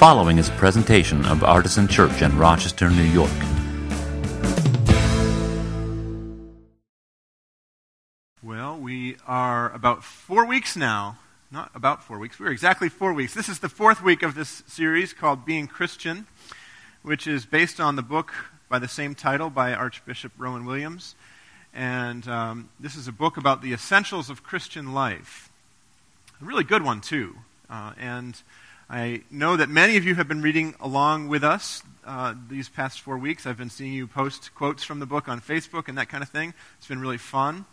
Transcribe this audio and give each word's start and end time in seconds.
following 0.00 0.38
is 0.38 0.48
a 0.48 0.52
presentation 0.52 1.22
of 1.26 1.44
Artisan 1.44 1.86
Church 1.86 2.22
in 2.22 2.34
Rochester, 2.38 2.88
New 2.88 3.02
York. 3.02 3.30
Well, 8.42 8.78
we 8.78 9.16
are 9.26 9.70
about 9.74 10.02
four 10.02 10.46
weeks 10.46 10.74
now. 10.74 11.18
Not 11.50 11.70
about 11.74 12.02
four 12.02 12.18
weeks. 12.18 12.40
We're 12.40 12.50
exactly 12.50 12.88
four 12.88 13.12
weeks. 13.12 13.34
This 13.34 13.50
is 13.50 13.58
the 13.58 13.68
fourth 13.68 14.02
week 14.02 14.22
of 14.22 14.34
this 14.34 14.62
series 14.66 15.12
called 15.12 15.44
Being 15.44 15.66
Christian, 15.66 16.26
which 17.02 17.26
is 17.26 17.44
based 17.44 17.78
on 17.78 17.96
the 17.96 18.02
book 18.02 18.32
by 18.70 18.78
the 18.78 18.88
same 18.88 19.14
title 19.14 19.50
by 19.50 19.74
Archbishop 19.74 20.32
Rowan 20.38 20.64
Williams. 20.64 21.14
And 21.74 22.26
um, 22.26 22.70
this 22.80 22.96
is 22.96 23.06
a 23.06 23.12
book 23.12 23.36
about 23.36 23.60
the 23.60 23.74
essentials 23.74 24.30
of 24.30 24.42
Christian 24.42 24.94
life. 24.94 25.50
A 26.40 26.44
really 26.46 26.64
good 26.64 26.82
one, 26.82 27.02
too. 27.02 27.36
Uh, 27.68 27.92
and 28.00 28.34
I 28.92 29.22
know 29.30 29.56
that 29.56 29.68
many 29.68 29.96
of 29.98 30.04
you 30.04 30.16
have 30.16 30.26
been 30.26 30.42
reading 30.42 30.74
along 30.80 31.28
with 31.28 31.44
us 31.44 31.84
uh, 32.04 32.34
these 32.48 32.68
past 32.68 33.02
four 33.02 33.18
weeks. 33.18 33.46
I've 33.46 33.56
been 33.56 33.70
seeing 33.70 33.92
you 33.92 34.08
post 34.08 34.52
quotes 34.56 34.82
from 34.82 34.98
the 34.98 35.06
book 35.06 35.28
on 35.28 35.40
Facebook 35.40 35.86
and 35.86 35.96
that 35.96 36.08
kind 36.08 36.24
of 36.24 36.28
thing. 36.28 36.52
It's 36.76 36.88
been 36.88 37.00
really 37.00 37.16
fun. 37.16 37.66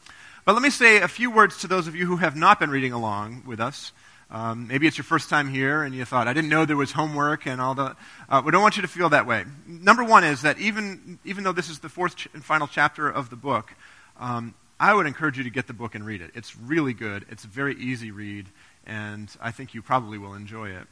But 0.45 0.53
let 0.53 0.61
me 0.61 0.69
say 0.69 0.97
a 1.01 1.07
few 1.07 1.31
words 1.31 1.57
to 1.61 1.67
those 1.67 1.87
of 1.87 1.95
you 1.95 2.05
who 2.05 2.17
have 2.17 2.35
not 2.35 2.59
been 2.59 2.69
reading 2.69 2.93
along 2.93 3.45
with 3.47 3.59
us. 3.59 3.93
Um, 4.29 4.67
maybe 4.67 4.85
it's 4.85 4.95
your 4.95 5.05
first 5.05 5.27
time 5.27 5.49
here 5.49 5.81
and 5.81 5.95
you 5.95 6.05
thought, 6.05 6.27
I 6.27 6.33
didn't 6.33 6.51
know 6.51 6.65
there 6.65 6.77
was 6.77 6.91
homework 6.91 7.47
and 7.47 7.59
all 7.59 7.73
the. 7.73 7.95
Uh, 8.29 8.43
we 8.45 8.51
don't 8.51 8.61
want 8.61 8.75
you 8.75 8.83
to 8.83 8.87
feel 8.87 9.09
that 9.09 9.25
way. 9.25 9.43
Number 9.65 10.03
one 10.03 10.23
is 10.23 10.43
that 10.43 10.59
even, 10.59 11.17
even 11.25 11.43
though 11.43 11.51
this 11.51 11.67
is 11.67 11.79
the 11.79 11.89
fourth 11.89 12.15
ch- 12.15 12.27
and 12.35 12.45
final 12.45 12.67
chapter 12.67 13.09
of 13.09 13.31
the 13.31 13.35
book, 13.35 13.73
um, 14.19 14.53
I 14.79 14.93
would 14.93 15.07
encourage 15.07 15.39
you 15.39 15.45
to 15.45 15.49
get 15.49 15.65
the 15.65 15.73
book 15.73 15.95
and 15.95 16.05
read 16.05 16.21
it. 16.21 16.29
It's 16.35 16.55
really 16.55 16.93
good, 16.93 17.25
it's 17.31 17.43
a 17.43 17.47
very 17.47 17.75
easy 17.75 18.11
read, 18.11 18.45
and 18.85 19.35
I 19.41 19.49
think 19.49 19.73
you 19.73 19.81
probably 19.81 20.19
will 20.19 20.35
enjoy 20.35 20.69
it. 20.69 20.85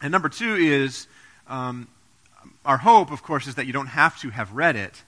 And 0.00 0.12
number 0.12 0.28
two 0.28 0.54
is 0.54 1.06
um, 1.48 1.88
our 2.64 2.78
hope, 2.78 3.10
of 3.10 3.22
course, 3.22 3.46
is 3.46 3.54
that 3.54 3.66
you 3.66 3.72
don't 3.72 3.86
have 3.88 4.20
to 4.20 4.30
have 4.30 4.52
read 4.52 4.76
it 4.76 5.02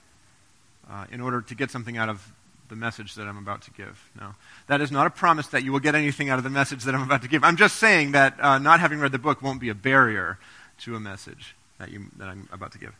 uh, 0.89 1.05
in 1.11 1.21
order 1.21 1.41
to 1.41 1.55
get 1.55 1.69
something 1.71 1.97
out 1.97 2.09
of 2.09 2.31
the 2.69 2.75
message 2.75 3.15
that 3.15 3.27
I'm 3.27 3.37
about 3.37 3.63
to 3.63 3.71
give. 3.71 4.09
No. 4.19 4.35
That 4.67 4.81
is 4.81 4.91
not 4.91 5.07
a 5.07 5.09
promise 5.09 5.47
that 5.47 5.63
you 5.63 5.71
will 5.71 5.79
get 5.79 5.95
anything 5.95 6.29
out 6.29 6.37
of 6.37 6.43
the 6.43 6.49
message 6.49 6.83
that 6.83 6.95
I'm 6.95 7.01
about 7.01 7.23
to 7.23 7.27
give. 7.27 7.43
I'm 7.43 7.57
just 7.57 7.77
saying 7.77 8.11
that 8.11 8.35
uh, 8.39 8.59
not 8.59 8.79
having 8.79 8.99
read 8.99 9.11
the 9.11 9.19
book 9.19 9.41
won't 9.41 9.59
be 9.59 9.69
a 9.69 9.75
barrier 9.75 10.37
to 10.79 10.95
a 10.95 10.99
message 10.99 11.55
that, 11.79 11.91
you, 11.91 12.05
that 12.17 12.27
I'm 12.27 12.47
about 12.51 12.71
to 12.73 12.77
give. 12.77 12.95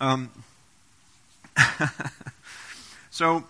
Um, 0.00 0.30
so, 3.10 3.44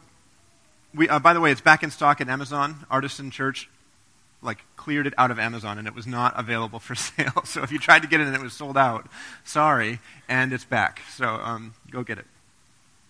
we, 0.95 1.09
uh, 1.09 1.19
by 1.19 1.35
the 1.35 1.41
way, 1.41 1.53
it's 1.53 1.61
back 1.61 1.83
in 1.83 1.91
stock 1.91 2.21
at 2.21 2.29
Amazon. 2.29 2.87
Artisan 2.91 3.31
Church 3.31 3.69
like 4.47 4.65
cleared 4.77 5.07
it 5.07 5.15
out 5.19 5.31
of 5.31 5.39
Amazon 5.39 5.79
and 5.79 5.87
it 5.87 5.95
was 5.95 6.07
not 6.07 6.39
available 6.39 6.79
for 6.79 6.95
sale. 6.95 7.43
So 7.45 7.63
if 7.63 7.73
you 7.73 7.79
tried 7.79 8.03
to 8.03 8.09
get 8.09 8.21
it 8.21 8.27
and 8.27 8.37
it 8.37 8.41
was 8.41 8.53
sold 8.53 8.79
out, 8.79 9.09
sorry, 9.45 9.99
and 10.29 10.53
it's 10.53 10.65
back. 10.65 11.03
So 11.11 11.27
um, 11.27 11.75
go 11.91 12.03
get 12.03 12.19
it. 12.19 12.27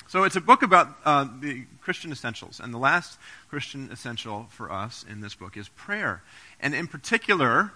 So 0.09 0.23
it's 0.25 0.37
a 0.37 0.41
book 0.41 0.63
about 0.63 0.89
uh, 1.05 1.27
the 1.41 1.65
Christian 1.81 2.13
essentials, 2.13 2.61
and 2.61 2.73
the 2.73 2.79
last 2.79 3.19
Christian 3.51 3.91
essential 3.91 4.47
for 4.51 4.71
us 4.71 5.05
in 5.09 5.21
this 5.21 5.35
book 5.35 5.57
is 5.57 5.69
prayer, 5.71 6.23
and 6.61 6.75
in 6.75 6.87
particular, 6.87 7.73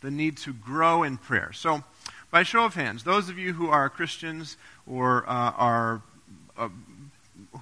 the 0.00 0.12
need 0.12 0.36
to 0.38 0.52
grow 0.52 1.02
in 1.02 1.18
prayer. 1.18 1.52
So, 1.52 1.82
by 2.30 2.44
show 2.44 2.64
of 2.64 2.74
hands, 2.74 3.02
those 3.02 3.28
of 3.28 3.36
you 3.36 3.52
who 3.52 3.68
are 3.68 3.90
Christians 3.90 4.56
or 4.86 5.28
uh, 5.28 5.52
are 5.56 6.02
uh, 6.56 6.68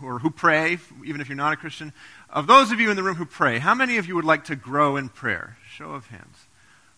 or 0.02 0.18
who 0.18 0.30
pray, 0.30 0.78
even 1.04 1.20
if 1.20 1.28
you're 1.28 1.36
not 1.36 1.54
a 1.54 1.56
Christian, 1.56 1.92
of 2.30 2.46
those 2.46 2.72
of 2.72 2.80
you 2.80 2.90
in 2.90 2.96
the 2.96 3.02
room 3.02 3.16
who 3.16 3.24
pray, 3.24 3.58
how 3.58 3.74
many 3.74 3.96
of 3.96 4.06
you 4.06 4.14
would 4.16 4.24
like 4.24 4.44
to 4.44 4.56
grow 4.56 4.96
in 4.96 5.08
prayer? 5.08 5.56
Show 5.70 5.92
of 5.92 6.06
hands. 6.08 6.36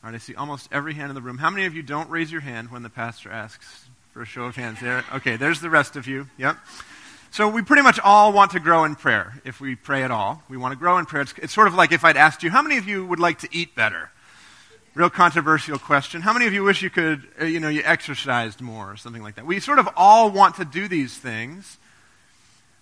All 0.03 0.11
right, 0.11 0.17
I 0.17 0.19
see 0.19 0.34
almost 0.34 0.69
every 0.73 0.95
hand 0.95 1.11
in 1.11 1.14
the 1.14 1.20
room. 1.20 1.39
How 1.39 1.50
many 1.50 1.67
of 1.67 1.75
you 1.75 1.83
don't 1.83 2.09
raise 2.09 2.33
your 2.33 2.41
hand 2.41 2.70
when 2.70 2.83
the 2.83 2.89
pastor 2.89 3.31
asks 3.31 3.86
for 4.12 4.23
a 4.23 4.27
show 4.27 4.45
of 4.45 4.56
hands? 4.56 4.81
There. 4.81 5.05
Okay, 5.14 5.36
there's 5.36 5.61
the 5.61 5.70
rest 5.70 5.97
of 5.97 6.06
you. 6.06 6.27
Yep. 6.39 6.57
So 7.33 7.48
we 7.48 7.63
pretty 7.63 7.83
much 7.83 8.01
all 8.01 8.33
want 8.33 8.52
to 8.52 8.61
grow 8.61 8.85
in 8.85 8.96
prayer. 8.96 9.41
If 9.45 9.61
we 9.61 9.77
pray 9.77 10.02
at 10.02 10.11
all, 10.11 10.42
we 10.48 10.57
want 10.57 10.73
to 10.73 10.79
grow 10.79 10.98
in 10.98 11.07
prayer. 11.07 11.23
It's, 11.23 11.35
it's 11.36 11.52
sort 11.52 11.68
of 11.68 11.74
like 11.74 11.92
if 11.92 12.05
I'd 12.05 12.17
asked 12.17 12.42
you, 12.42 12.51
how 12.51 12.62
many 12.62 12.77
of 12.77 12.89
you 12.89 13.07
would 13.07 13.20
like 13.20 13.39
to 13.41 13.48
eat 13.52 13.77
better? 13.77 14.11
Real 14.95 15.11
controversial 15.11 15.79
question. 15.79 16.23
How 16.23 16.33
many 16.33 16.48
of 16.48 16.52
you 16.52 16.64
wish 16.64 16.83
you 16.83 16.91
could, 16.91 17.29
uh, 17.41 17.45
you 17.45 17.61
know, 17.61 17.68
you 17.68 17.83
exercised 17.85 18.61
more 18.61 18.91
or 18.91 18.97
something 18.97 19.23
like 19.23 19.36
that? 19.36 19.47
We 19.47 19.61
sort 19.61 19.79
of 19.79 19.89
all 19.97 20.30
want 20.30 20.57
to 20.57 20.64
do 20.64 20.89
these 20.89 21.17
things. 21.17 21.79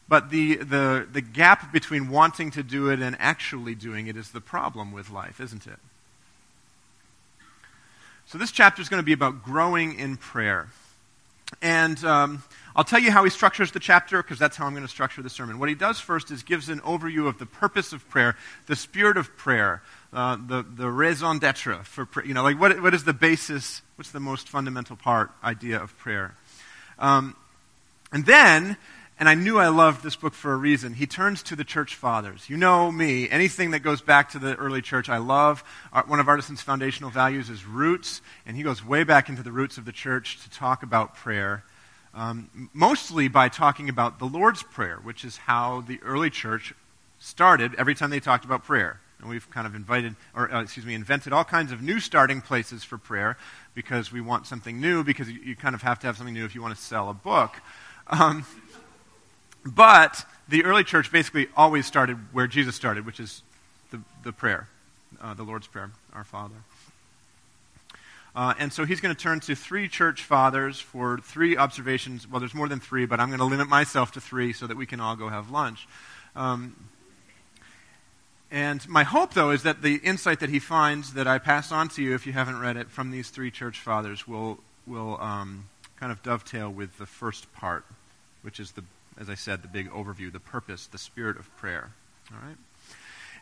But 0.09 0.31
the, 0.31 0.57
the, 0.57 1.07
the 1.11 1.21
gap 1.21 1.73
between 1.73 2.09
wanting 2.09 2.51
to 2.53 2.63
do 2.63 2.89
it 2.91 3.01
and 3.01 3.17
actually 3.19 3.75
doing 3.75 4.07
it 4.07 4.17
is 4.17 4.31
the 4.31 4.41
problem 4.41 4.93
with 4.93 5.11
life, 5.11 5.39
isn't 5.41 5.67
it? 5.67 5.79
So 8.27 8.39
this 8.39 8.51
chapter 8.51 8.83
is 8.83 8.89
going 8.89 9.01
to 9.01 9.07
be 9.07 9.13
about 9.13 9.43
growing 9.43 9.99
in 9.99 10.17
prayer. 10.17 10.69
And 11.63 12.03
um, 12.05 12.43
I'll 12.77 12.85
tell 12.85 13.01
you 13.01 13.11
how 13.11 13.25
he 13.25 13.31
structures 13.31 13.73
the 13.73 13.81
chapter 13.81 14.23
because 14.23 14.39
that's 14.39 14.57
how 14.57 14.67
I'm 14.67 14.73
going 14.73 14.85
to 14.85 14.89
structure 14.89 15.23
the 15.23 15.31
sermon. 15.31 15.59
What 15.59 15.69
he 15.69 15.75
does 15.75 15.99
first 15.99 16.31
is 16.31 16.43
gives 16.43 16.69
an 16.69 16.81
overview 16.81 17.27
of 17.27 17.39
the 17.39 17.47
purpose 17.47 17.93
of 17.93 18.09
prayer, 18.09 18.37
the 18.67 18.77
spirit 18.77 19.17
of 19.17 19.35
prayer, 19.37 19.83
uh, 20.13 20.37
the, 20.37 20.63
the 20.63 20.91
raison 20.91 21.39
d'etre 21.39 21.83
for 21.85 22.07
prayer. 22.07 22.27
You 22.27 22.35
know, 22.35 22.43
like 22.43 22.61
what, 22.61 22.81
what 22.83 22.95
is 22.95 23.05
the 23.05 23.13
basis, 23.15 23.83
what's 23.97 24.11
the 24.11 24.21
most 24.21 24.49
fundamental 24.49 24.97
part, 24.97 25.31
idea 25.43 25.83
of 25.83 25.97
prayer? 25.99 26.35
Um, 26.99 27.35
and 28.13 28.27
then 28.27 28.77
and 29.19 29.29
I 29.29 29.35
knew 29.35 29.59
I 29.59 29.69
loved 29.69 30.03
this 30.03 30.15
book 30.15 30.33
for 30.33 30.53
a 30.53 30.57
reason. 30.57 30.95
He 30.95 31.07
turns 31.07 31.43
to 31.45 31.57
the 31.57 31.65
church 31.65 31.97
fathers. 31.97 32.49
You 32.49 32.57
know 32.57 32.93
me. 32.93 33.29
Anything 33.29 33.73
that 33.73 33.81
goes 33.81 34.01
back 34.01 34.31
to 34.31 34.39
the 34.39 34.55
early 34.55 34.81
church, 34.81 35.09
I 35.09 35.19
love. 35.19 35.65
One 36.07 36.21
of 36.21 36.29
Artisan's 36.29 36.61
foundational 36.61 37.11
values 37.11 37.51
is 37.51 37.67
roots, 37.67 38.23
and 38.47 38.57
he 38.57 38.63
goes 38.63 38.85
way 38.85 39.03
back 39.03 39.29
into 39.29 39.43
the 39.43 39.51
roots 39.51 39.77
of 39.77 39.85
the 39.85 39.93
church 39.93 40.41
to 40.45 40.51
talk 40.51 40.85
about 40.85 41.17
prayer, 41.17 41.65
um, 42.15 42.71
mostly 42.73 43.27
by 43.27 43.49
talking 43.49 43.89
about 43.89 44.19
the 44.21 44.27
Lord's 44.27 44.63
Prayer, 44.63 45.01
which 45.03 45.25
is 45.25 45.37
how 45.37 45.81
the 45.81 46.01
early 46.03 46.31
church 46.31 46.73
started 47.19 47.75
every 47.75 47.95
time 47.97 48.11
they 48.11 48.21
talked 48.21 48.45
about 48.45 48.63
prayer. 48.63 49.01
And 49.21 49.29
we've 49.29 49.51
kind 49.51 49.67
of 49.67 49.75
invited, 49.75 50.15
or 50.33 50.53
uh, 50.55 50.63
excuse 50.63 50.87
me, 50.87 50.95
invented 50.95 51.33
all 51.33 51.43
kinds 51.43 51.73
of 51.73 51.83
new 51.83 51.99
starting 51.99 52.41
places 52.41 52.85
for 52.85 52.99
prayer 52.99 53.37
because 53.75 54.13
we 54.13 54.21
want 54.21 54.47
something 54.47 54.81
new, 54.81 55.03
because 55.03 55.29
you, 55.29 55.41
you 55.41 55.57
kind 55.57 55.75
of 55.75 55.83
have 55.83 55.99
to 55.99 56.07
have 56.07 56.17
something 56.17 56.35
new 56.35 56.45
if 56.45 56.55
you 56.55 56.63
want 56.63 56.77
to 56.77 56.81
sell 56.81 57.11
a 57.11 57.15
book. 57.15 57.57
Um, 58.07 58.47
but 59.75 60.25
the 60.49 60.65
early 60.65 60.85
church 60.85 61.13
basically 61.13 61.49
always 61.57 61.87
started 61.87 62.17
where 62.33 62.47
Jesus 62.47 62.75
started, 62.75 63.05
which 63.05 63.21
is 63.21 63.43
the, 63.91 64.01
the 64.25 64.33
prayer, 64.33 64.69
uh, 65.21 65.35
the 65.35 65.43
Lord's 65.43 65.67
Prayer, 65.67 65.91
our 66.15 66.25
Father. 66.25 66.55
Uh, 68.35 68.55
and 68.59 68.73
so 68.73 68.85
he's 68.85 69.01
going 69.01 69.15
to 69.15 69.21
turn 69.21 69.41
to 69.41 69.55
three 69.55 69.89
church 69.89 70.23
fathers 70.23 70.79
for 70.79 71.19
three 71.19 71.57
observations. 71.57 72.29
Well, 72.29 72.41
there's 72.41 72.55
more 72.55 72.69
than 72.69 72.81
three, 72.81 73.05
but 73.05 73.21
I'm 73.21 73.29
going 73.29 73.41
to 73.41 73.45
limit 73.45 73.69
myself 73.69 74.13
to 74.13 74.21
three 74.21 74.53
so 74.53 74.67
that 74.67 74.77
we 74.77 74.87
can 74.87 75.01
all 75.01 75.17
go 75.17 75.29
have 75.29 75.51
lunch. 75.51 75.89
Um, 76.37 76.77
and 78.51 78.87
my 78.89 79.03
hope, 79.03 79.35
though, 79.35 79.51
is 79.51 79.65
that 79.65 79.83
the 79.83 79.97
insight 79.97 80.41
that 80.41 80.49
he 80.49 80.59
finds 80.59 81.15
that 81.15 81.27
I 81.27 81.39
pass 81.39 81.73
on 81.73 81.89
to 81.91 82.03
you, 82.03 82.15
if 82.15 82.27
you 82.27 82.33
haven't 82.33 82.61
read 82.61 82.77
it, 82.77 82.91
from 82.91 83.11
these 83.11 83.29
three 83.29 83.51
church 83.51 83.81
fathers 83.81 84.27
will, 84.27 84.59
will 84.87 85.21
um, 85.21 85.65
kind 85.99 86.13
of 86.13 86.23
dovetail 86.23 86.71
with 86.71 86.97
the 86.97 87.07
first 87.07 87.53
part, 87.53 87.85
which 88.43 88.61
is 88.61 88.73
the 88.73 88.85
as 89.19 89.29
I 89.29 89.35
said, 89.35 89.63
the 89.63 89.69
big 89.69 89.91
overview, 89.91 90.33
the 90.33 90.41
purpose, 90.41 90.87
the 90.87 90.99
spirit 90.99 91.39
of 91.39 91.55
prayer. 91.57 91.91
All 92.33 92.39
right? 92.47 92.57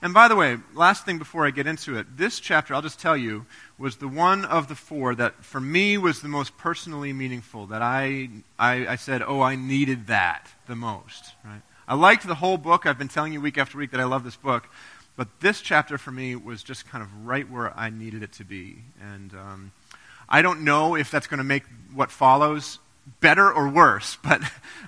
And 0.02 0.12
by 0.12 0.28
the 0.28 0.36
way, 0.36 0.58
last 0.74 1.04
thing 1.04 1.18
before 1.18 1.46
I 1.46 1.50
get 1.50 1.66
into 1.66 1.96
it, 1.96 2.16
this 2.16 2.38
chapter, 2.38 2.74
I'll 2.74 2.82
just 2.82 3.00
tell 3.00 3.16
you, 3.16 3.46
was 3.78 3.96
the 3.96 4.08
one 4.08 4.44
of 4.44 4.68
the 4.68 4.74
four 4.74 5.14
that 5.14 5.44
for 5.44 5.60
me 5.60 5.96
was 5.96 6.20
the 6.20 6.28
most 6.28 6.56
personally 6.58 7.12
meaningful, 7.12 7.66
that 7.66 7.82
I, 7.82 8.28
I, 8.58 8.86
I 8.86 8.96
said, 8.96 9.22
oh, 9.26 9.40
I 9.40 9.56
needed 9.56 10.08
that 10.08 10.48
the 10.66 10.76
most. 10.76 11.32
Right? 11.44 11.62
I 11.88 11.94
liked 11.94 12.26
the 12.26 12.34
whole 12.34 12.58
book. 12.58 12.84
I've 12.84 12.98
been 12.98 13.08
telling 13.08 13.32
you 13.32 13.40
week 13.40 13.58
after 13.58 13.78
week 13.78 13.92
that 13.92 14.00
I 14.00 14.04
love 14.04 14.24
this 14.24 14.36
book. 14.36 14.68
But 15.16 15.28
this 15.40 15.62
chapter 15.62 15.96
for 15.96 16.10
me 16.10 16.36
was 16.36 16.62
just 16.62 16.86
kind 16.86 17.02
of 17.02 17.26
right 17.26 17.50
where 17.50 17.74
I 17.74 17.88
needed 17.88 18.22
it 18.22 18.32
to 18.32 18.44
be. 18.44 18.82
And 19.00 19.32
um, 19.32 19.72
I 20.28 20.42
don't 20.42 20.60
know 20.62 20.94
if 20.94 21.10
that's 21.10 21.26
going 21.26 21.38
to 21.38 21.44
make 21.44 21.62
what 21.94 22.10
follows 22.10 22.80
better 23.20 23.50
or 23.50 23.68
worse, 23.68 24.18
but 24.22 24.42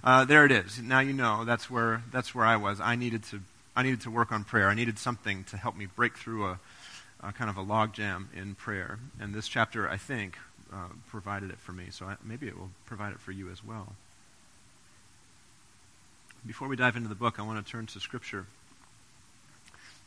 uh, 0.05 0.25
there 0.25 0.44
it 0.44 0.53
is. 0.53 0.81
Now 0.81 1.00
you 1.00 1.12
know 1.12 1.44
that's 1.44 1.70
where 1.70 2.03
that's 2.12 2.35
where 2.35 2.44
I 2.44 2.56
was. 2.56 2.81
I 2.81 2.97
needed 2.97 3.23
to 3.25 3.41
I 3.76 3.82
needed 3.82 4.00
to 4.03 4.11
work 4.11 4.32
on 4.32 4.44
prayer. 4.44 4.69
I 4.69 4.75
needed 4.75 4.99
something 4.99 5.44
to 5.44 5.56
help 5.56 5.76
me 5.76 5.87
break 5.87 6.17
through 6.17 6.47
a, 6.47 6.59
a 7.23 7.32
kind 7.32 7.49
of 7.49 7.56
a 7.56 7.65
logjam 7.65 8.26
in 8.37 8.55
prayer, 8.55 8.99
and 9.20 9.35
this 9.35 9.49
chapter 9.49 9.88
I 9.88 9.97
think 9.97 10.37
uh, 10.73 10.88
provided 11.09 11.50
it 11.50 11.59
for 11.59 11.73
me. 11.73 11.87
So 11.91 12.06
I, 12.06 12.17
maybe 12.25 12.49
it 12.49 12.59
will 12.59 12.70
provide 12.87 13.12
it 13.12 13.20
for 13.20 13.32
you 13.32 13.50
as 13.50 13.65
well. 13.65 13.93
Before 16.47 16.69
we 16.69 16.76
dive 16.76 16.97
into 16.97 17.09
the 17.09 17.15
book, 17.15 17.38
I 17.38 17.43
want 17.43 17.65
to 17.65 17.70
turn 17.70 17.87
to 17.87 18.00
Scripture. 18.00 18.47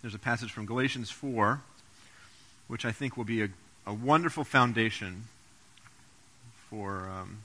There's 0.02 0.16
a 0.16 0.20
passage 0.20 0.52
from 0.52 0.66
Galatians 0.66 1.12
4, 1.12 1.62
which 2.68 2.86
I 2.86 2.92
think 2.92 3.18
will 3.18 3.26
be 3.26 3.44
a, 3.44 3.50
a 3.86 3.94
wonderful 3.94 4.44
foundation 4.44 5.26
for 6.70 7.10
um, 7.10 7.40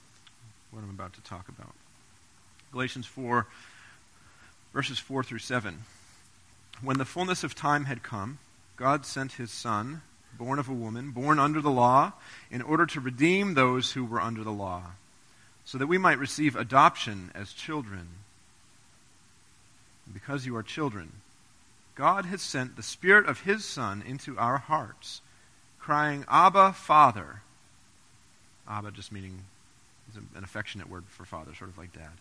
what 0.70 0.82
I'm 0.82 0.90
about 0.90 1.14
to 1.14 1.20
talk 1.22 1.48
about. 1.48 1.72
Galatians 2.72 3.06
4, 3.06 3.46
verses 4.72 4.98
4 4.98 5.22
through 5.22 5.38
7. 5.38 5.78
When 6.82 6.98
the 6.98 7.04
fullness 7.04 7.42
of 7.44 7.54
time 7.54 7.86
had 7.86 8.02
come, 8.02 8.38
God 8.76 9.06
sent 9.06 9.32
his 9.32 9.50
Son, 9.50 10.02
born 10.36 10.58
of 10.58 10.68
a 10.68 10.74
woman, 10.74 11.10
born 11.10 11.38
under 11.38 11.60
the 11.60 11.70
law, 11.70 12.12
in 12.50 12.60
order 12.60 12.84
to 12.86 13.00
redeem 13.00 13.54
those 13.54 13.92
who 13.92 14.04
were 14.04 14.20
under 14.20 14.44
the 14.44 14.52
law, 14.52 14.82
so 15.64 15.78
that 15.78 15.86
we 15.86 15.96
might 15.98 16.18
receive 16.18 16.54
adoption 16.54 17.30
as 17.34 17.52
children. 17.52 18.08
because 20.12 20.46
you 20.46 20.54
are 20.56 20.62
children, 20.62 21.10
God 21.96 22.26
has 22.26 22.40
sent 22.40 22.76
the 22.76 22.82
Spirit 22.82 23.26
of 23.26 23.40
His 23.40 23.64
Son 23.64 24.02
into 24.06 24.38
our 24.38 24.58
hearts, 24.58 25.20
crying, 25.80 26.24
Abba, 26.28 26.74
Father. 26.74 27.40
Abba 28.68 28.92
just 28.92 29.10
meaning 29.10 29.40
an 30.14 30.44
affectionate 30.44 30.88
word 30.88 31.04
for 31.08 31.24
father, 31.24 31.54
sort 31.54 31.70
of 31.70 31.78
like 31.78 31.92
dad. 31.92 32.12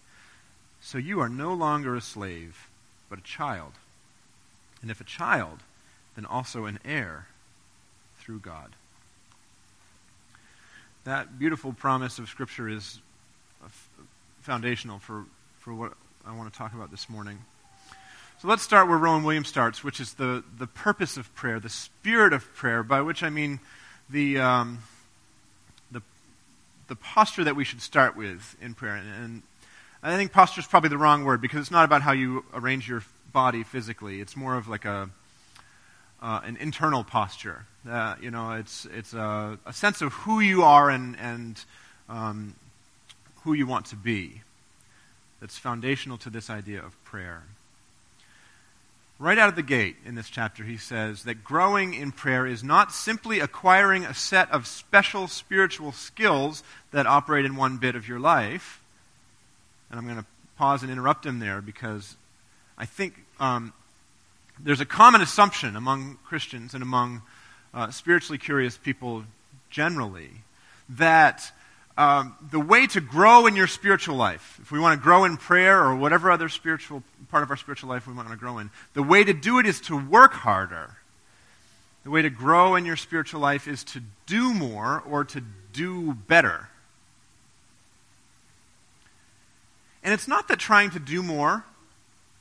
So 0.82 0.98
you 0.98 1.20
are 1.20 1.30
no 1.30 1.54
longer 1.54 1.96
a 1.96 2.02
slave, 2.02 2.68
but 3.10 3.20
a 3.20 3.24
child. 3.24 3.74
And 4.82 4.92
if 4.92 5.02
a 5.02 5.06
child, 5.06 5.60
then 6.16 6.26
also 6.26 6.66
an 6.66 6.80
heir 6.86 7.28
through 8.20 8.40
God. 8.40 8.72
That 11.04 11.38
beautiful 11.38 11.74
promise 11.74 12.20
of 12.20 12.30
Scripture 12.30 12.68
is 12.68 13.00
foundational 14.42 15.00
for, 15.00 15.26
for 15.60 15.74
what 15.74 15.94
I 16.26 16.36
want 16.36 16.52
to 16.52 16.58
talk 16.58 16.74
about 16.74 16.92
this 16.92 17.10
morning. 17.10 17.40
So 18.42 18.48
let's 18.48 18.64
start 18.64 18.88
where 18.88 18.98
Rowan 18.98 19.24
Williams 19.24 19.48
starts, 19.48 19.84
which 19.84 20.00
is 20.00 20.14
the, 20.16 20.44
the 20.58 20.68
purpose 20.68 21.18
of 21.18 21.34
prayer, 21.36 21.60
the 21.60 21.70
spirit 21.70 22.34
of 22.34 22.54
prayer, 22.54 22.84
by 22.84 23.02
which 23.02 23.24
I 23.24 23.30
mean 23.30 23.60
the, 24.10 24.40
um, 24.40 24.80
the 26.88 26.96
posture 26.96 27.44
that 27.44 27.56
we 27.56 27.64
should 27.64 27.82
start 27.82 28.16
with 28.16 28.56
in 28.62 28.74
prayer. 28.74 28.96
And, 28.96 29.10
and 29.24 29.44
I 30.04 30.16
think 30.18 30.32
posture 30.32 30.62
is 30.62 30.68
probably 30.68 30.90
the 30.90 30.98
wrong 30.98 31.24
word 31.24 31.42
because 31.42 31.60
it's 31.60 31.72
not 31.72 31.86
about 31.86 32.02
how 32.02 32.12
you 32.12 32.46
arrange 32.54 32.88
your 32.88 33.04
body 33.32 33.64
physically. 33.64 34.22
It's 34.22 34.36
more 34.36 34.56
of 34.56 34.68
like 34.68 34.86
a, 34.86 35.10
uh, 36.22 36.42
an 36.44 36.58
internal 36.58 37.04
posture. 37.04 37.66
Uh, 37.90 38.16
you 38.22 38.32
know, 38.32 38.54
it's, 38.54 38.86
it's 38.86 39.14
a, 39.14 39.60
a, 39.66 39.74
sense 39.74 40.02
of 40.02 40.14
who 40.14 40.40
you 40.40 40.64
are 40.64 40.90
and, 40.90 41.16
and 41.20 41.64
um, 42.10 42.56
who 43.44 43.54
you 43.54 43.68
want 43.68 43.86
to 43.88 43.96
be 43.96 44.42
that's 45.40 45.58
foundational 45.58 46.18
to 46.18 46.30
this 46.30 46.50
idea 46.50 46.80
of 46.80 47.04
prayer. 47.04 47.44
Right 49.18 49.38
out 49.38 49.48
of 49.48 49.56
the 49.56 49.64
gate 49.64 49.96
in 50.06 50.16
this 50.16 50.30
chapter, 50.30 50.64
he 50.64 50.76
says 50.76 51.24
that 51.24 51.44
growing 51.44 51.94
in 51.94 52.12
prayer 52.12 52.46
is 52.46 52.66
not 52.66 52.92
simply 52.92 53.40
acquiring 53.40 54.04
a 54.04 54.14
set 54.14 54.52
of 54.52 54.68
special 54.68 55.30
spiritual 55.30 55.94
skills 55.94 56.64
that 56.92 57.08
operate 57.08 57.46
in 57.46 57.56
one 57.56 57.78
bit 57.78 57.96
of 57.96 58.10
your 58.10 58.20
life. 58.20 58.82
And 59.90 59.98
I'm 59.98 60.06
going 60.06 60.18
to 60.18 60.26
pause 60.58 60.84
and 60.84 60.92
interrupt 60.92 61.26
him 61.26 61.40
there 61.40 61.62
because 61.62 62.18
I 62.78 62.86
think 62.86 63.24
um, 63.40 63.72
there's 64.60 64.82
a 64.82 64.86
common 64.86 65.22
assumption 65.22 65.78
among 65.78 66.18
Christians 66.26 66.74
and 66.74 66.84
among 66.84 67.22
uh, 67.74 67.92
spiritually 67.92 68.38
curious 68.38 68.78
people 68.78 69.24
generally 69.70 70.30
that 70.90 71.52
um, 71.98 72.36
the 72.52 72.60
way 72.60 72.88
to 72.88 73.00
grow 73.00 73.48
in 73.48 73.56
your 73.56 73.68
spiritual 73.68 74.16
life, 74.16 74.60
if 74.62 74.72
we 74.72 74.80
want 74.80 75.00
to 75.00 75.04
grow 75.04 75.24
in 75.24 75.38
prayer 75.38 75.82
or 75.82 75.96
whatever 75.96 76.30
other 76.30 76.50
spiritual 76.50 77.04
part 77.30 77.44
of 77.44 77.50
our 77.50 77.58
spiritual 77.58 77.90
life 77.90 78.06
we 78.08 78.14
want 78.14 78.30
to 78.30 78.36
grow 78.36 78.58
in, 78.58 78.70
the 78.94 79.04
way 79.04 79.24
to 79.24 79.34
do 79.34 79.60
it 79.60 79.66
is 79.66 79.80
to 79.82 79.98
work 79.98 80.34
harder. 80.34 80.98
The 82.04 82.12
way 82.12 82.22
to 82.22 82.30
grow 82.30 82.76
in 82.76 82.86
your 82.86 82.98
spiritual 82.98 83.40
life 83.40 83.68
is 83.68 83.84
to 83.86 84.02
do 84.28 84.54
more 84.54 85.02
or 85.10 85.24
to 85.26 85.42
do 85.74 86.14
better. 86.14 86.70
And 90.04 90.14
it's 90.14 90.28
not 90.28 90.48
that 90.50 90.60
trying 90.60 90.92
to 90.92 91.00
do 91.00 91.24
more 91.24 91.66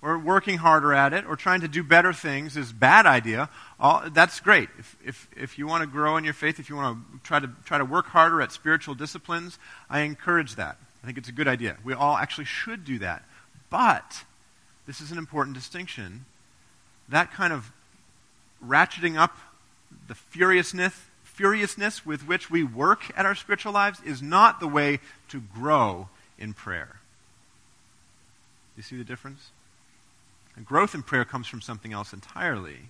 or 0.03 0.19
working 0.19 0.59
harder 0.59 0.93
at 0.93 1.15
it 1.15 1.25
or 1.27 1.35
trying 1.35 1.63
to 1.63 1.69
do 1.69 1.83
better 1.83 2.13
things 2.13 2.59
is 2.59 2.73
a 2.73 2.75
bad 2.75 3.07
idea. 3.07 3.49
All, 3.85 4.03
that's 4.11 4.41
great. 4.41 4.71
If, 4.79 4.97
if, 5.05 5.29
if 5.37 5.59
you 5.59 5.67
want 5.67 5.83
to 5.83 5.87
grow 5.87 6.17
in 6.17 6.25
your 6.25 6.33
faith, 6.33 6.59
if 6.59 6.71
you 6.71 6.77
want 6.77 6.97
to 7.13 7.21
try, 7.23 7.39
to 7.39 7.51
try 7.67 7.77
to 7.77 7.85
work 7.85 8.07
harder 8.07 8.41
at 8.41 8.51
spiritual 8.51 8.95
disciplines, 8.95 9.59
I 9.91 10.01
encourage 10.01 10.55
that. 10.55 10.79
I 11.03 11.07
think 11.07 11.19
it's 11.19 11.29
a 11.29 11.33
good 11.33 11.47
idea. 11.47 11.77
We 11.85 11.93
all 11.93 12.17
actually 12.17 12.47
should 12.47 12.87
do 12.87 12.99
that. 13.01 13.25
But, 13.69 14.25
this 14.87 15.03
is 15.03 15.13
an 15.13 15.19
important 15.19 15.55
distinction, 15.55 16.25
that 17.11 17.31
kind 17.31 17.53
of 17.53 17.73
ratcheting 18.67 19.19
up 19.19 19.37
the 20.09 20.15
furiousness, 20.15 20.99
furiousness 21.23 22.07
with 22.07 22.27
which 22.27 22.51
we 22.51 22.63
work 22.65 23.13
at 23.15 23.27
our 23.27 23.35
spiritual 23.35 23.73
lives 23.73 24.01
is 24.03 24.23
not 24.23 24.61
the 24.61 24.69
way 24.69 24.99
to 25.29 25.43
grow 25.55 26.09
in 26.39 26.55
prayer. 26.55 27.01
You 28.79 28.83
see 28.83 28.97
the 28.97 29.05
difference? 29.05 29.51
And 30.57 30.65
growth 30.65 30.95
in 30.95 31.03
prayer 31.03 31.27
comes 31.27 31.47
from 31.47 31.61
something 31.61 31.93
else 31.93 32.15
entirely. 32.15 32.89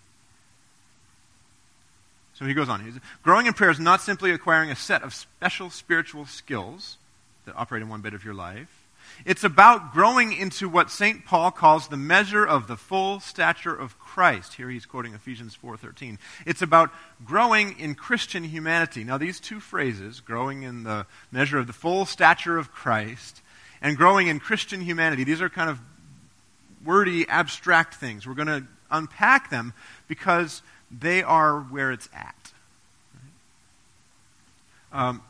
So 2.35 2.45
he 2.45 2.55
goes 2.55 2.69
on. 2.69 3.01
Growing 3.23 3.47
in 3.47 3.53
prayer 3.53 3.71
is 3.71 3.81
not 3.81 4.01
simply 4.01 4.33
acquiring 4.33 4.71
a 4.71 4.77
set 4.77 5.03
of 5.03 5.15
special 5.15 5.71
spiritual 5.71 6.27
skills 6.27 6.99
that 7.47 7.55
operate 7.57 7.83
in 7.83 7.89
one 7.89 8.01
bit 8.01 8.15
of 8.15 8.25
your 8.25 8.35
life. 8.35 8.85
It's 9.25 9.45
about 9.45 9.93
growing 9.93 10.33
into 10.33 10.69
what 10.69 10.91
St. 10.91 11.25
Paul 11.25 11.51
calls 11.51 11.89
the 11.89 11.97
measure 11.97 12.45
of 12.45 12.67
the 12.67 12.77
full 12.77 13.21
stature 13.21 13.75
of 13.75 13.99
Christ. 13.99 14.55
Here 14.55 14.69
he's 14.69 14.87
quoting 14.87 15.15
Ephesians 15.15 15.55
4:13. 15.55 16.19
It's 16.47 16.63
about 16.63 16.93
growing 17.25 17.79
in 17.79 17.95
Christian 17.95 18.45
humanity. 18.45 19.05
Now 19.05 19.19
these 19.19 19.39
two 19.39 19.61
phrases, 19.61 20.21
growing 20.21 20.63
in 20.63 20.83
the 20.83 21.07
measure 21.31 21.59
of 21.59 21.67
the 21.67 21.73
full 21.73 22.07
stature 22.07 22.59
of 22.59 22.73
Christ 22.73 23.43
and 23.81 23.97
growing 23.97 24.27
in 24.27 24.41
Christian 24.41 24.81
humanity, 24.81 25.23
these 25.23 25.41
are 25.41 25.49
kind 25.49 25.71
of 25.71 25.79
wordy, 26.85 27.29
abstract 27.29 27.95
things. 27.95 28.27
We're 28.27 28.35
going 28.35 28.49
to 28.49 28.65
unpack 28.91 29.51
them 29.51 29.73
because 30.09 30.63
they 31.01 31.23
are 31.23 31.59
where 31.59 31.91
it's 31.91 32.09
at. 32.15 32.53
Um, 34.93 35.23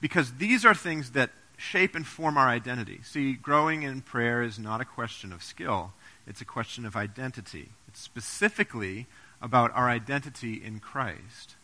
because 0.00 0.34
these 0.34 0.64
are 0.64 0.74
things 0.74 1.10
that 1.12 1.30
shape 1.56 1.94
and 1.94 2.06
form 2.06 2.36
our 2.36 2.48
identity. 2.48 3.00
See, 3.02 3.32
growing 3.32 3.82
in 3.82 4.02
prayer 4.02 4.42
is 4.42 4.58
not 4.58 4.80
a 4.80 4.84
question 4.84 5.32
of 5.32 5.42
skill, 5.42 5.92
it's 6.26 6.40
a 6.40 6.44
question 6.44 6.84
of 6.84 6.96
identity. 6.96 7.70
It's 7.88 8.00
specifically 8.00 9.06
about 9.40 9.72
our 9.74 9.88
identity 9.88 10.54
in 10.62 10.80
Christ. 10.80 11.54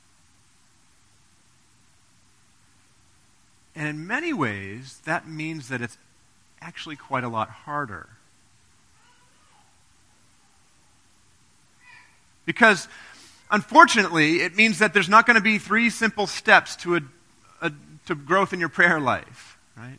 And 3.75 3.89
in 3.89 4.07
many 4.07 4.33
ways, 4.33 5.01
that 5.05 5.27
means 5.27 5.69
that 5.69 5.81
it's 5.81 5.97
actually 6.61 6.97
quite 6.97 7.25
a 7.25 7.29
lot 7.29 7.49
harder. 7.49 8.09
Because, 12.45 12.89
unfortunately, 13.51 14.41
it 14.41 14.57
means 14.57 14.79
that 14.79 14.95
there's 14.95 15.09
not 15.09 15.27
going 15.27 15.37
to 15.37 15.43
be 15.43 15.59
three 15.59 15.91
simple 15.91 16.27
steps 16.27 16.77
to, 16.77 16.97
a, 16.97 17.01
a, 17.61 17.73
to 18.07 18.15
growth 18.15 18.53
in 18.53 18.61
your 18.61 18.69
prayer 18.69 19.01
life, 19.01 19.59
right? 19.77 19.99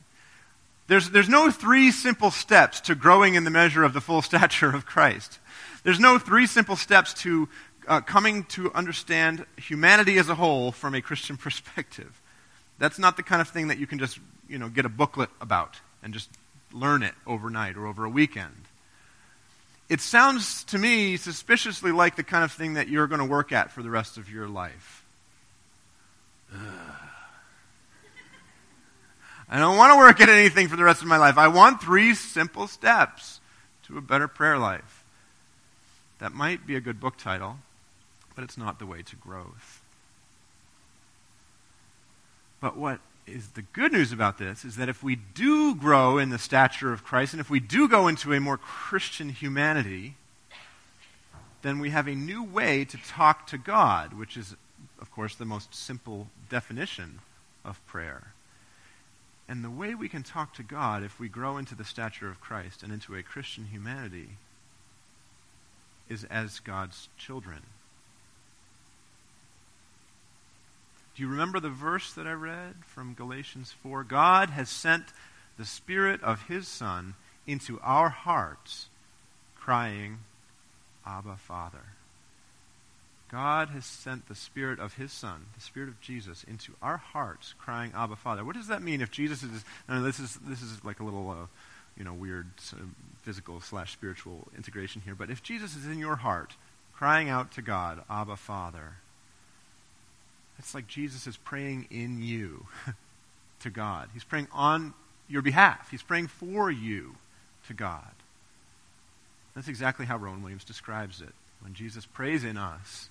There's, 0.88 1.10
there's 1.12 1.30
no 1.30 1.50
three 1.50 1.92
simple 1.92 2.32
steps 2.32 2.82
to 2.82 2.96
growing 2.96 3.36
in 3.36 3.46
the 3.46 3.50
measure 3.50 3.84
of 3.84 3.94
the 3.94 4.02
full 4.02 4.22
stature 4.22 4.76
of 4.76 4.86
Christ. 4.86 5.40
There's 5.84 6.00
no 6.00 6.20
three 6.20 6.48
simple 6.48 6.76
steps 6.76 7.14
to 7.16 7.50
uh, 7.88 8.02
coming 8.02 8.44
to 8.46 8.72
understand 8.74 9.46
humanity 9.58 10.18
as 10.18 10.30
a 10.30 10.36
whole 10.36 10.72
from 10.72 10.96
a 10.96 11.02
Christian 11.02 11.38
perspective. 11.38 12.22
That's 12.80 13.00
not 13.00 13.18
the 13.18 13.24
kind 13.24 13.42
of 13.42 13.48
thing 13.48 13.68
that 13.70 13.78
you 13.78 13.88
can 13.88 14.00
just, 14.00 14.20
you 14.50 14.58
know, 14.58 14.70
get 14.70 14.86
a 14.86 14.90
booklet 14.90 15.30
about 15.40 15.80
and 16.02 16.14
just 16.14 16.30
learn 16.74 17.04
it 17.04 17.14
overnight 17.26 17.78
or 17.78 17.88
over 17.88 18.04
a 18.04 18.10
weekend 18.10 18.68
it 19.90 20.02
sounds 20.02 20.64
to 20.66 20.78
me 20.78 21.18
suspiciously 21.18 21.92
like 21.92 22.16
the 22.16 22.24
kind 22.24 22.44
of 22.44 22.52
thing 22.52 22.76
that 22.76 22.88
you're 22.88 23.08
going 23.08 23.20
to 23.20 23.26
work 23.26 23.52
at 23.52 23.72
for 23.72 23.84
the 23.84 23.90
rest 23.90 24.18
of 24.18 24.32
your 24.32 24.48
life. 24.48 25.04
I 29.50 29.60
don't 29.60 29.78
want 29.78 29.94
to 29.94 29.98
work 29.98 30.22
at 30.22 30.30
anything 30.30 30.68
for 30.68 30.76
the 30.76 30.84
rest 30.84 31.02
of 31.02 31.08
my 31.08 31.18
life. 31.18 31.38
I 31.38 31.48
want 31.48 31.82
three 31.82 32.16
simple 32.16 32.68
steps 32.68 33.40
to 33.84 33.98
a 33.98 34.02
better 34.02 34.28
prayer 34.28 34.58
life. 34.58 35.04
That 36.20 36.32
might 36.32 36.66
be 36.66 36.76
a 36.76 36.82
good 36.82 37.00
book 37.00 37.18
title, 37.18 37.58
but 38.36 38.44
it's 38.44 38.58
not 38.58 38.80
the 38.80 38.86
way 38.86 39.02
to 39.02 39.16
growth. 39.16 39.82
But 42.62 42.78
what 42.78 43.00
is 43.26 43.50
the 43.50 43.62
good 43.62 43.92
news 43.92 44.12
about 44.12 44.38
this 44.38 44.66
is 44.66 44.76
that 44.76 44.90
if 44.90 45.04
we 45.04 45.16
do 45.16 45.76
grow 45.76 46.18
in 46.18 46.30
the 46.30 46.38
stature 46.38 46.92
of 46.92 47.04
Christ 47.04 47.34
and 47.34 47.40
if 47.40 47.50
we 47.50 47.60
do 47.60 47.88
go 47.88 48.08
into 48.08 48.34
a 48.34 48.40
more 48.40 48.58
Christian 48.58 49.30
humanity, 49.30 50.16
then 51.62 51.80
we 51.80 51.92
have 51.92 52.08
a 52.08 52.16
new 52.16 52.44
way 52.44 52.84
to 52.86 52.98
talk 52.98 53.48
to 53.48 53.58
God, 53.58 54.14
which 54.14 54.36
is, 54.36 54.56
of 55.02 55.12
course, 55.12 55.36
the 55.36 55.46
most 55.46 55.74
simple 55.74 56.28
definition 56.50 57.20
of 57.64 57.86
prayer. 57.88 58.34
And 59.48 59.64
the 59.64 59.70
way 59.70 59.96
we 59.96 60.10
can 60.10 60.24
talk 60.24 60.54
to 60.56 60.64
God 60.64 61.04
if 61.04 61.20
we 61.20 61.30
grow 61.30 61.58
into 61.58 61.76
the 61.76 61.86
stature 61.86 62.30
of 62.30 62.42
Christ 62.42 62.84
and 62.84 62.92
into 62.92 63.16
a 63.16 63.24
Christian 63.24 63.66
humanity 63.66 64.30
is 66.10 66.24
as 66.26 66.60
God's 66.60 67.10
children. 67.18 67.62
Do 71.16 71.22
you 71.22 71.30
remember 71.30 71.60
the 71.60 71.70
verse 71.70 72.12
that 72.14 72.26
I 72.26 72.34
read 72.34 72.76
from 72.88 73.14
Galatians 73.14 73.72
4? 73.84 74.04
God 74.04 74.50
has 74.50 74.70
sent 74.70 75.06
the 75.58 75.66
Spirit 75.66 76.24
of 76.24 76.48
His 76.48 76.68
Son 76.68 77.14
into 77.46 77.80
our 77.82 78.10
hearts, 78.10 78.88
crying, 79.56 80.20
Abba, 81.06 81.38
Father. 81.38 81.86
God 83.30 83.70
has 83.70 83.86
sent 83.86 84.28
the 84.28 84.36
Spirit 84.36 84.80
of 84.80 84.96
His 84.96 85.12
Son, 85.12 85.46
the 85.56 85.62
Spirit 85.62 85.90
of 85.90 86.02
Jesus, 86.02 86.44
into 86.46 86.74
our 86.82 86.98
hearts, 86.98 87.54
crying, 87.60 87.92
Abba, 87.96 88.16
Father. 88.16 88.44
What 88.44 88.56
does 88.56 88.68
that 88.68 88.82
mean 88.82 89.02
if 89.02 89.12
Jesus 89.12 89.44
is. 89.44 89.64
this 89.88 90.20
is 90.20 90.36
this 90.48 90.62
is 90.62 90.84
like 90.84 91.00
a 91.00 91.04
little, 91.04 91.30
uh, 91.30 91.46
you 91.98 92.04
know, 92.04 92.14
weird 92.14 92.48
of 92.72 92.90
physical 93.22 93.62
slash 93.62 93.94
spiritual 93.94 94.48
integration 94.58 95.02
here. 95.06 95.16
But 95.16 95.30
if 95.30 95.44
Jesus 95.44 95.76
is 95.76 95.86
in 95.86 96.00
your 96.00 96.18
heart, 96.18 96.56
crying 96.94 97.30
out 97.30 97.52
to 97.54 97.62
God, 97.62 98.04
Abba, 98.10 98.36
Father, 98.36 98.94
it's 100.60 100.74
like 100.74 100.88
Jesus 100.88 101.28
is 101.28 101.38
praying 101.38 101.88
in 101.90 102.22
you 102.22 102.66
to 103.62 103.70
God. 103.70 104.10
He's 104.14 104.24
praying 104.24 104.48
on 104.52 104.94
your 105.28 105.42
behalf. 105.42 105.90
He's 105.90 106.04
praying 106.04 106.28
for 106.28 106.70
you 106.70 107.16
to 107.68 107.74
God. 107.74 108.12
That's 109.56 109.68
exactly 109.68 110.06
how 110.06 110.18
Rowan 110.18 110.42
Williams 110.42 110.64
describes 110.64 111.22
it. 111.22 111.34
When 111.62 111.74
Jesus 111.74 112.06
prays 112.06 112.44
in 112.44 112.58
us, 112.58 113.10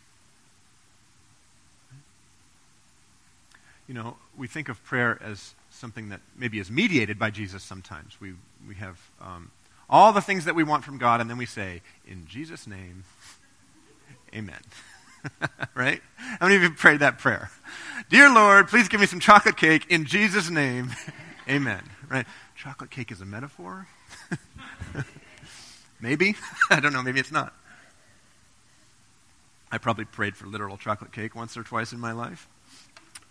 you 3.88 3.94
know, 3.94 4.16
we 4.36 4.46
think 4.46 4.68
of 4.68 4.82
prayer 4.84 5.18
as 5.22 5.54
something 5.70 6.10
that 6.10 6.20
maybe 6.36 6.58
is 6.58 6.70
mediated 6.70 7.18
by 7.18 7.30
Jesus 7.30 7.62
sometimes. 7.62 8.20
We, 8.20 8.34
we 8.66 8.74
have 8.76 8.98
um, 9.20 9.50
all 9.88 10.12
the 10.12 10.20
things 10.20 10.44
that 10.44 10.54
we 10.54 10.64
want 10.64 10.84
from 10.84 10.98
God, 10.98 11.20
and 11.20 11.28
then 11.28 11.38
we 11.38 11.46
say, 11.46 11.80
In 12.06 12.26
Jesus' 12.26 12.66
name, 12.66 13.04
amen. 14.34 14.60
right? 15.74 16.00
How 16.16 16.46
many 16.46 16.56
of 16.56 16.62
you 16.62 16.70
prayed 16.70 17.00
that 17.00 17.18
prayer? 17.18 17.50
Dear 18.10 18.32
Lord, 18.32 18.68
please 18.68 18.88
give 18.88 19.00
me 19.00 19.06
some 19.06 19.20
chocolate 19.20 19.56
cake 19.56 19.86
in 19.88 20.04
Jesus' 20.04 20.50
name, 20.50 20.90
amen. 21.48 21.82
Right? 22.08 22.26
Chocolate 22.56 22.90
cake 22.90 23.10
is 23.10 23.20
a 23.20 23.24
metaphor? 23.24 23.86
maybe? 26.00 26.36
I 26.70 26.80
don't 26.80 26.92
know. 26.92 27.02
Maybe 27.02 27.20
it's 27.20 27.32
not. 27.32 27.54
I 29.70 29.78
probably 29.78 30.04
prayed 30.04 30.36
for 30.36 30.46
literal 30.46 30.76
chocolate 30.76 31.12
cake 31.12 31.34
once 31.34 31.56
or 31.56 31.62
twice 31.62 31.92
in 31.92 31.98
my 31.98 32.12
life. 32.12 32.46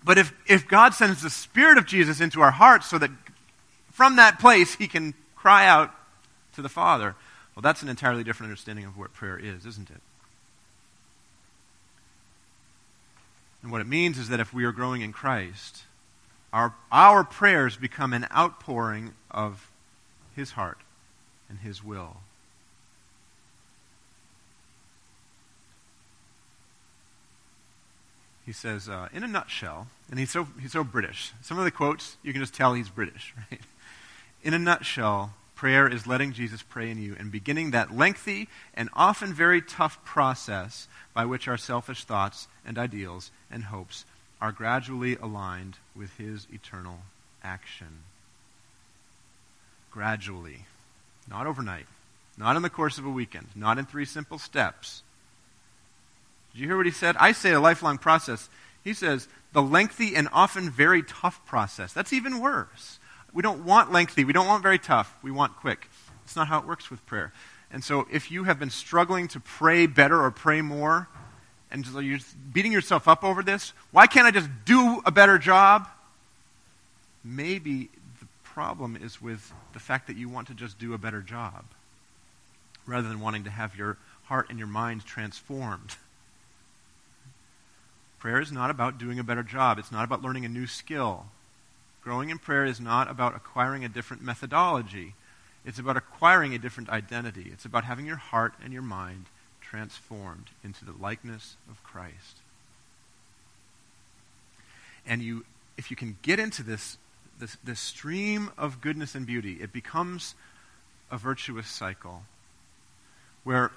But 0.03 0.17
if, 0.17 0.33
if 0.47 0.67
God 0.67 0.95
sends 0.95 1.21
the 1.21 1.29
Spirit 1.29 1.77
of 1.77 1.85
Jesus 1.85 2.19
into 2.19 2.41
our 2.41 2.49
hearts 2.49 2.87
so 2.87 2.97
that 2.97 3.11
from 3.91 4.15
that 4.15 4.39
place 4.39 4.73
he 4.73 4.87
can 4.87 5.13
cry 5.35 5.67
out 5.67 5.93
to 6.55 6.63
the 6.63 6.69
Father, 6.69 7.15
well, 7.55 7.61
that's 7.61 7.83
an 7.83 7.89
entirely 7.89 8.23
different 8.23 8.49
understanding 8.49 8.85
of 8.85 8.97
what 8.97 9.13
prayer 9.13 9.37
is, 9.37 9.65
isn't 9.65 9.91
it? 9.91 10.01
And 13.63 13.71
what 13.71 13.81
it 13.81 13.87
means 13.87 14.17
is 14.17 14.29
that 14.29 14.39
if 14.39 14.53
we 14.53 14.63
are 14.63 14.71
growing 14.71 15.01
in 15.01 15.11
Christ, 15.11 15.83
our, 16.51 16.73
our 16.91 17.23
prayers 17.23 17.77
become 17.77 18.13
an 18.13 18.27
outpouring 18.35 19.13
of 19.29 19.69
His 20.35 20.51
heart 20.51 20.79
and 21.49 21.59
His 21.59 21.83
will. 21.83 22.17
he 28.51 28.53
says, 28.53 28.89
uh, 28.89 29.07
in 29.13 29.23
a 29.23 29.27
nutshell, 29.27 29.87
and 30.09 30.19
he's 30.19 30.29
so, 30.29 30.45
he's 30.59 30.73
so 30.73 30.83
British. 30.83 31.31
Some 31.41 31.57
of 31.57 31.63
the 31.63 31.71
quotes, 31.71 32.17
you 32.21 32.33
can 32.33 32.41
just 32.41 32.53
tell 32.53 32.73
he's 32.73 32.89
British, 32.89 33.33
right? 33.51 33.61
In 34.43 34.53
a 34.53 34.59
nutshell, 34.59 35.33
prayer 35.61 35.87
is 35.87 36.07
letting 36.07 36.33
Jesus 36.33 36.63
pray 36.63 36.89
in 36.89 36.99
you 36.99 37.15
and 37.19 37.31
beginning 37.31 37.69
that 37.69 37.95
lengthy 37.95 38.49
and 38.73 38.89
often 38.93 39.31
very 39.31 39.61
tough 39.61 40.03
process 40.03 40.87
by 41.13 41.23
which 41.23 41.47
our 41.47 41.55
selfish 41.55 42.03
thoughts 42.03 42.47
and 42.65 42.79
ideals 42.79 43.29
and 43.51 43.65
hopes 43.65 44.03
are 44.41 44.51
gradually 44.51 45.15
aligned 45.17 45.77
with 45.95 46.17
his 46.17 46.47
eternal 46.51 46.97
action. 47.43 47.99
Gradually. 49.91 50.65
Not 51.29 51.45
overnight. 51.45 51.85
Not 52.39 52.55
in 52.55 52.63
the 52.63 52.69
course 52.71 52.97
of 52.97 53.05
a 53.05 53.11
weekend. 53.11 53.49
Not 53.53 53.77
in 53.77 53.85
three 53.85 54.05
simple 54.05 54.39
steps 54.39 55.03
did 56.53 56.61
you 56.61 56.67
hear 56.67 56.77
what 56.77 56.85
he 56.85 56.91
said? 56.91 57.15
I 57.17 57.31
say 57.31 57.53
a 57.53 57.59
lifelong 57.59 57.97
process. 57.97 58.49
He 58.83 58.93
says 58.93 59.27
the 59.53 59.61
lengthy 59.61 60.15
and 60.15 60.27
often 60.33 60.69
very 60.69 61.03
tough 61.03 61.45
process. 61.45 61.93
That's 61.93 62.13
even 62.13 62.39
worse. 62.39 62.99
We 63.33 63.41
don't 63.41 63.65
want 63.65 63.91
lengthy. 63.91 64.25
We 64.25 64.33
don't 64.33 64.47
want 64.47 64.63
very 64.63 64.79
tough. 64.79 65.15
We 65.23 65.31
want 65.31 65.55
quick. 65.55 65.89
It's 66.23 66.35
not 66.35 66.47
how 66.47 66.59
it 66.59 66.67
works 66.67 66.89
with 66.89 67.05
prayer. 67.05 67.31
And 67.71 67.83
so 67.83 68.05
if 68.11 68.31
you 68.31 68.43
have 68.43 68.59
been 68.59 68.69
struggling 68.69 69.27
to 69.29 69.39
pray 69.39 69.85
better 69.85 70.21
or 70.21 70.31
pray 70.31 70.61
more, 70.61 71.07
and 71.71 71.85
so 71.85 71.99
you're 71.99 72.19
beating 72.51 72.71
yourself 72.71 73.07
up 73.07 73.23
over 73.23 73.41
this, 73.41 73.73
why 73.91 74.07
can't 74.07 74.27
I 74.27 74.31
just 74.31 74.49
do 74.65 75.01
a 75.05 75.11
better 75.11 75.37
job? 75.37 75.87
Maybe 77.23 77.89
the 78.19 78.27
problem 78.43 78.97
is 78.97 79.21
with 79.21 79.53
the 79.73 79.79
fact 79.79 80.07
that 80.07 80.17
you 80.17 80.27
want 80.27 80.47
to 80.47 80.53
just 80.53 80.77
do 80.79 80.93
a 80.93 80.97
better 80.97 81.21
job 81.21 81.63
rather 82.85 83.07
than 83.07 83.21
wanting 83.21 83.45
to 83.45 83.49
have 83.49 83.75
your 83.77 83.97
heart 84.25 84.47
and 84.49 84.59
your 84.59 84.67
mind 84.67 85.05
transformed. 85.05 85.95
Prayer 88.19 88.41
is 88.41 88.51
not 88.51 88.69
about 88.69 88.97
doing 88.97 89.17
a 89.17 89.23
better 89.23 89.43
job, 89.43 89.79
it's 89.79 89.91
not 89.91 90.03
about 90.03 90.21
learning 90.21 90.45
a 90.45 90.49
new 90.49 90.67
skill. 90.67 91.27
Growing 92.03 92.29
in 92.29 92.39
prayer 92.39 92.65
is 92.65 92.79
not 92.79 93.09
about 93.09 93.35
acquiring 93.35 93.85
a 93.85 93.89
different 93.89 94.23
methodology. 94.23 95.13
It's 95.65 95.77
about 95.77 95.97
acquiring 95.97 96.55
a 96.55 96.59
different 96.59 96.89
identity. 96.89 97.49
It's 97.53 97.65
about 97.65 97.83
having 97.83 98.05
your 98.07 98.15
heart 98.15 98.53
and 98.63 98.73
your 98.73 98.81
mind 98.81 99.25
transformed 99.61 100.47
into 100.63 100.83
the 100.83 100.93
likeness 100.99 101.55
of 101.69 101.83
Christ. 101.83 102.37
And 105.05 105.21
you, 105.21 105.45
if 105.77 105.91
you 105.91 105.97
can 105.97 106.17
get 106.21 106.39
into 106.39 106.63
this, 106.63 106.97
this, 107.39 107.57
this 107.63 107.79
stream 107.79 108.51
of 108.57 108.81
goodness 108.81 109.15
and 109.15 109.25
beauty, 109.25 109.59
it 109.61 109.71
becomes 109.71 110.35
a 111.11 111.17
virtuous 111.17 111.67
cycle 111.67 112.23
where 113.43 113.71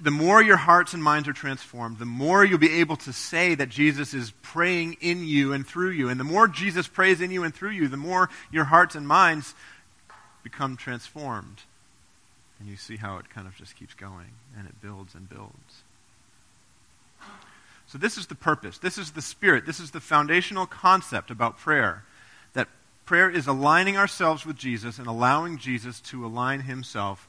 the 0.00 0.10
more 0.10 0.42
your 0.42 0.56
hearts 0.56 0.94
and 0.94 1.02
minds 1.02 1.28
are 1.28 1.32
transformed, 1.32 1.98
the 1.98 2.04
more 2.04 2.44
you'll 2.44 2.58
be 2.58 2.80
able 2.80 2.96
to 2.96 3.12
say 3.12 3.54
that 3.54 3.68
Jesus 3.68 4.14
is 4.14 4.32
praying 4.42 4.96
in 5.00 5.24
you 5.24 5.52
and 5.52 5.66
through 5.66 5.90
you. 5.90 6.08
And 6.08 6.18
the 6.18 6.24
more 6.24 6.48
Jesus 6.48 6.88
prays 6.88 7.20
in 7.20 7.30
you 7.30 7.44
and 7.44 7.54
through 7.54 7.70
you, 7.70 7.88
the 7.88 7.96
more 7.96 8.30
your 8.50 8.64
hearts 8.64 8.94
and 8.94 9.06
minds 9.06 9.54
become 10.42 10.76
transformed. 10.76 11.62
And 12.58 12.68
you 12.68 12.76
see 12.76 12.96
how 12.96 13.18
it 13.18 13.28
kind 13.28 13.46
of 13.46 13.54
just 13.56 13.76
keeps 13.76 13.94
going 13.94 14.32
and 14.56 14.66
it 14.66 14.80
builds 14.80 15.14
and 15.14 15.28
builds. 15.28 15.82
So, 17.86 17.98
this 17.98 18.18
is 18.18 18.26
the 18.26 18.34
purpose. 18.34 18.78
This 18.78 18.98
is 18.98 19.12
the 19.12 19.22
spirit. 19.22 19.64
This 19.64 19.78
is 19.78 19.92
the 19.92 20.00
foundational 20.00 20.66
concept 20.66 21.30
about 21.30 21.56
prayer. 21.56 22.04
That 22.54 22.68
prayer 23.04 23.30
is 23.30 23.46
aligning 23.46 23.96
ourselves 23.96 24.44
with 24.44 24.56
Jesus 24.56 24.98
and 24.98 25.06
allowing 25.06 25.58
Jesus 25.58 26.00
to 26.00 26.26
align 26.26 26.62
himself 26.62 27.28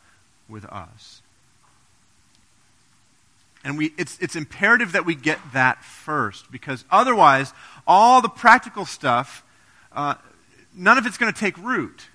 with 0.50 0.66
us. 0.66 1.22
And 3.64 3.78
we, 3.78 3.94
it's, 3.98 4.18
it's 4.20 4.36
imperative 4.36 4.94
that 4.94 5.06
we 5.06 5.16
get 5.16 5.40
that 5.54 5.84
first 5.84 6.52
because 6.52 6.86
otherwise, 6.90 7.54
all 7.86 8.22
the 8.22 8.30
practical 8.30 8.86
stuff, 8.86 9.44
uh, 9.92 10.16
none 10.76 10.98
of 10.98 11.06
it's 11.06 11.18
going 11.18 11.34
to 11.34 11.40
take 11.40 11.58
root. 11.58 12.08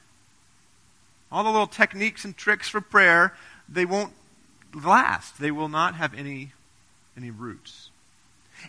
All 1.31 1.45
the 1.45 1.51
little 1.51 1.67
techniques 1.67 2.25
and 2.25 2.37
tricks 2.37 2.69
for 2.69 2.81
prayer, 2.81 3.35
they 3.69 3.85
won't 3.85 4.13
last. 4.75 5.39
They 5.39 5.51
will 5.51 5.69
not 5.69 5.95
have 5.97 6.15
any, 6.15 6.53
any 7.17 7.31
roots. 7.31 7.91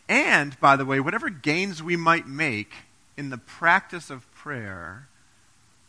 And, 0.10 0.60
by 0.60 0.76
the 0.76 0.86
way, 0.86 1.00
whatever 1.00 1.30
gains 1.30 1.84
we 1.84 1.96
might 1.96 2.28
make 2.28 2.74
in 3.16 3.30
the 3.30 3.38
practice 3.38 4.10
of 4.10 4.32
prayer 4.34 5.08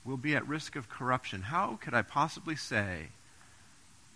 will 0.04 0.16
be 0.16 0.36
at 0.36 0.46
risk 0.46 0.76
of 0.76 0.88
corruption. 0.88 1.42
How 1.42 1.78
could 1.80 1.94
I 1.94 2.02
possibly 2.02 2.56
say 2.56 3.08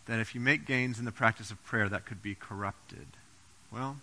that 0.09 0.19
if 0.19 0.35
you 0.35 0.41
make 0.41 0.67
gains 0.67 0.99
in 0.99 1.05
the 1.05 1.13
practice 1.13 1.51
of 1.51 1.63
prayer, 1.65 1.89
that 1.89 2.07
could 2.07 2.23
be 2.23 2.35
corrupted. 2.35 3.07
Well, 3.71 3.99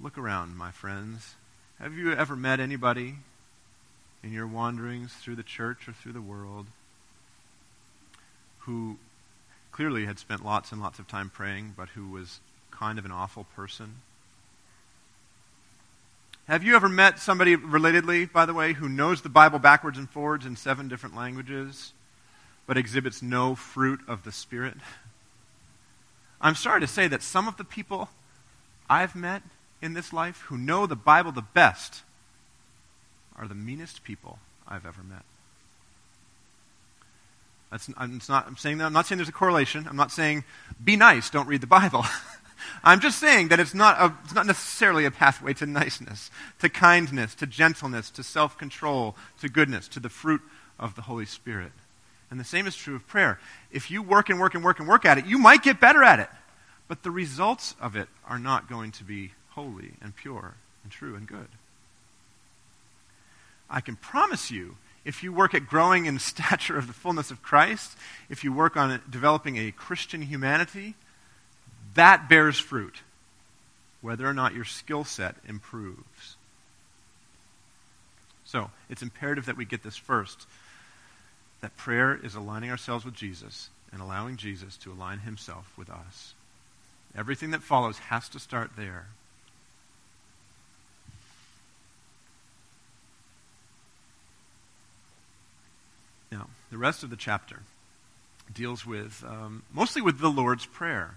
look 0.00 0.16
around, 0.16 0.56
my 0.56 0.70
friends. 0.70 1.36
Have 1.78 1.92
you 1.92 2.12
ever 2.12 2.34
met 2.34 2.58
anybody 2.58 3.16
in 4.24 4.32
your 4.32 4.46
wanderings 4.46 5.12
through 5.12 5.36
the 5.36 5.42
church 5.42 5.86
or 5.86 5.92
through 5.92 6.14
the 6.14 6.22
world 6.22 6.66
who 8.60 8.96
clearly 9.72 10.06
had 10.06 10.18
spent 10.18 10.42
lots 10.42 10.72
and 10.72 10.80
lots 10.80 10.98
of 10.98 11.06
time 11.06 11.28
praying, 11.28 11.74
but 11.76 11.90
who 11.90 12.08
was 12.08 12.40
kind 12.70 12.98
of 12.98 13.04
an 13.04 13.12
awful 13.12 13.44
person? 13.54 13.96
Have 16.48 16.64
you 16.64 16.76
ever 16.76 16.88
met 16.88 17.18
somebody, 17.18 17.56
relatedly, 17.56 18.32
by 18.32 18.46
the 18.46 18.54
way, 18.54 18.72
who 18.72 18.88
knows 18.88 19.20
the 19.20 19.28
Bible 19.28 19.58
backwards 19.58 19.98
and 19.98 20.08
forwards 20.08 20.46
in 20.46 20.56
seven 20.56 20.88
different 20.88 21.14
languages, 21.14 21.92
but 22.66 22.78
exhibits 22.78 23.20
no 23.20 23.54
fruit 23.54 24.00
of 24.08 24.24
the 24.24 24.32
Spirit? 24.32 24.78
I'm 26.40 26.54
sorry 26.54 26.80
to 26.80 26.86
say 26.86 27.08
that 27.08 27.22
some 27.22 27.48
of 27.48 27.56
the 27.56 27.64
people 27.64 28.10
I've 28.88 29.14
met 29.14 29.42
in 29.82 29.94
this 29.94 30.12
life 30.12 30.42
who 30.42 30.58
know 30.58 30.86
the 30.86 30.96
Bible 30.96 31.32
the 31.32 31.42
best 31.42 32.02
are 33.36 33.48
the 33.48 33.54
meanest 33.54 34.04
people 34.04 34.38
I've 34.66 34.86
ever 34.86 35.02
met. 35.02 35.22
That's, 37.70 37.90
I'm, 37.96 38.20
not, 38.28 38.46
I'm, 38.46 38.56
saying 38.56 38.78
that, 38.78 38.86
I'm 38.86 38.92
not 38.92 39.06
saying 39.06 39.18
there's 39.18 39.28
a 39.28 39.32
correlation. 39.32 39.86
I'm 39.88 39.96
not 39.96 40.12
saying 40.12 40.44
be 40.82 40.96
nice, 40.96 41.30
don't 41.30 41.48
read 41.48 41.60
the 41.60 41.66
Bible. 41.66 42.04
I'm 42.84 43.00
just 43.00 43.18
saying 43.18 43.48
that 43.48 43.60
it's 43.60 43.74
not, 43.74 44.00
a, 44.00 44.14
it's 44.24 44.34
not 44.34 44.46
necessarily 44.46 45.04
a 45.04 45.10
pathway 45.10 45.52
to 45.54 45.66
niceness, 45.66 46.30
to 46.60 46.68
kindness, 46.68 47.34
to 47.36 47.46
gentleness, 47.46 48.10
to 48.10 48.22
self 48.22 48.56
control, 48.56 49.16
to 49.40 49.48
goodness, 49.48 49.88
to 49.88 50.00
the 50.00 50.08
fruit 50.08 50.40
of 50.78 50.94
the 50.94 51.02
Holy 51.02 51.26
Spirit. 51.26 51.72
And 52.30 52.40
the 52.40 52.44
same 52.44 52.66
is 52.66 52.74
true 52.74 52.96
of 52.96 53.06
prayer. 53.06 53.38
If 53.70 53.90
you 53.90 54.02
work 54.02 54.30
and 54.30 54.40
work 54.40 54.54
and 54.54 54.64
work 54.64 54.80
and 54.80 54.88
work 54.88 55.04
at 55.04 55.18
it, 55.18 55.26
you 55.26 55.38
might 55.38 55.62
get 55.62 55.80
better 55.80 56.02
at 56.02 56.18
it. 56.18 56.28
but 56.88 57.02
the 57.02 57.10
results 57.10 57.74
of 57.80 57.96
it 57.96 58.08
are 58.28 58.38
not 58.38 58.68
going 58.68 58.92
to 58.92 59.02
be 59.02 59.32
holy 59.50 59.94
and 60.00 60.14
pure 60.14 60.54
and 60.84 60.92
true 60.92 61.16
and 61.16 61.26
good. 61.26 61.48
I 63.68 63.80
can 63.80 63.96
promise 63.96 64.52
you, 64.52 64.76
if 65.04 65.22
you 65.22 65.32
work 65.32 65.54
at 65.54 65.66
growing 65.66 66.06
in 66.06 66.18
stature 66.20 66.78
of 66.78 66.86
the 66.86 66.92
fullness 66.92 67.30
of 67.30 67.42
Christ, 67.42 67.96
if 68.28 68.44
you 68.44 68.52
work 68.52 68.76
on 68.76 69.00
developing 69.10 69.56
a 69.56 69.72
Christian 69.72 70.22
humanity, 70.22 70.94
that 71.94 72.28
bears 72.28 72.58
fruit, 72.58 73.00
whether 74.00 74.26
or 74.26 74.34
not 74.34 74.54
your 74.54 74.64
skill 74.64 75.04
set 75.04 75.34
improves. 75.48 76.36
So, 78.44 78.70
it's 78.88 79.02
imperative 79.02 79.46
that 79.46 79.56
we 79.56 79.64
get 79.64 79.82
this 79.82 79.96
first 79.96 80.46
that 81.60 81.76
prayer 81.76 82.18
is 82.22 82.34
aligning 82.34 82.70
ourselves 82.70 83.04
with 83.04 83.14
Jesus 83.14 83.70
and 83.92 84.00
allowing 84.00 84.36
Jesus 84.36 84.76
to 84.78 84.92
align 84.92 85.20
himself 85.20 85.72
with 85.76 85.90
us. 85.90 86.34
Everything 87.16 87.50
that 87.52 87.62
follows 87.62 87.98
has 87.98 88.28
to 88.30 88.38
start 88.38 88.72
there. 88.76 89.06
Now, 96.30 96.48
the 96.70 96.76
rest 96.76 97.02
of 97.02 97.10
the 97.10 97.16
chapter 97.16 97.60
deals 98.52 98.84
with 98.84 99.24
um, 99.26 99.62
mostly 99.72 100.02
with 100.02 100.18
the 100.18 100.28
Lord's 100.28 100.66
Prayer, 100.66 101.14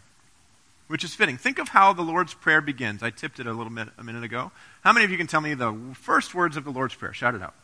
which 0.88 1.04
is 1.04 1.14
fitting. 1.14 1.38
Think 1.38 1.60
of 1.60 1.70
how 1.70 1.94
the 1.94 2.02
Lord's 2.02 2.34
Prayer 2.34 2.62
begins. 2.62 3.04
I 3.04 3.10
tipped 3.10 3.40
it 3.40 3.48
a 3.48 3.54
little 3.54 3.72
bit 3.72 3.90
a 3.98 4.04
minute 4.04 4.24
ago. 4.24 4.52
How 4.82 4.94
many 4.94 5.04
of 5.04 5.12
you 5.12 5.18
can 5.18 5.28
tell 5.28 5.42
me 5.42 5.54
the 5.54 5.76
first 5.96 6.34
words 6.34 6.56
of 6.56 6.64
the 6.64 6.72
Lord's 6.72 6.96
Prayer? 6.96 7.14
Shout 7.14 7.36
it 7.36 7.42
out. 7.42 7.56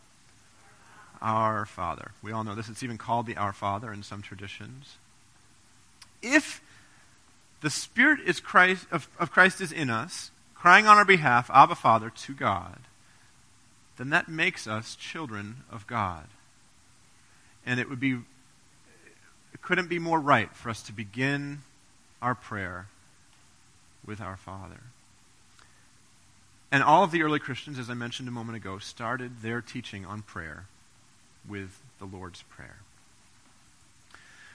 Our 1.26 1.66
Father. 1.66 2.12
We 2.22 2.32
all 2.32 2.44
know 2.44 2.54
this. 2.54 2.70
It's 2.70 2.84
even 2.84 3.00
called 3.00 3.26
the 3.26 3.36
Our 3.36 3.52
Father 3.52 3.92
in 3.92 4.04
some 4.04 4.22
traditions. 4.22 4.98
If 6.22 6.62
the 7.62 7.72
Spirit 7.72 8.20
is 8.28 8.40
Christ, 8.40 8.86
of, 8.92 9.10
of 9.20 9.32
Christ 9.32 9.60
is 9.60 9.72
in 9.72 9.90
us, 9.90 10.30
crying 10.54 10.86
on 10.86 10.98
our 10.98 11.06
behalf, 11.06 11.50
Abba 11.52 11.74
Father, 11.74 12.12
to 12.12 12.34
God, 12.34 12.78
then 13.98 14.12
that 14.12 14.30
makes 14.30 14.68
us 14.68 14.96
children 14.96 15.64
of 15.72 15.88
God. 15.88 16.26
And 17.66 17.80
it 17.80 17.90
would 17.90 18.00
be, 18.00 18.12
it 18.12 19.62
couldn't 19.64 19.90
be 19.90 19.98
more 19.98 20.20
right 20.20 20.54
for 20.54 20.70
us 20.70 20.84
to 20.84 20.94
begin 20.94 21.62
our 22.22 22.36
prayer 22.36 22.86
with 24.06 24.22
our 24.22 24.38
Father. 24.38 24.82
And 26.72 26.84
all 26.84 27.04
of 27.04 27.10
the 27.10 27.24
early 27.24 27.40
Christians, 27.40 27.80
as 27.80 27.90
I 27.90 27.96
mentioned 27.96 28.28
a 28.28 28.32
moment 28.32 28.58
ago, 28.58 28.78
started 28.78 29.42
their 29.42 29.62
teaching 29.62 30.06
on 30.06 30.22
prayer 30.22 30.66
with 31.48 31.80
the 32.00 32.06
Lord's 32.06 32.44
Prayer. 32.44 32.78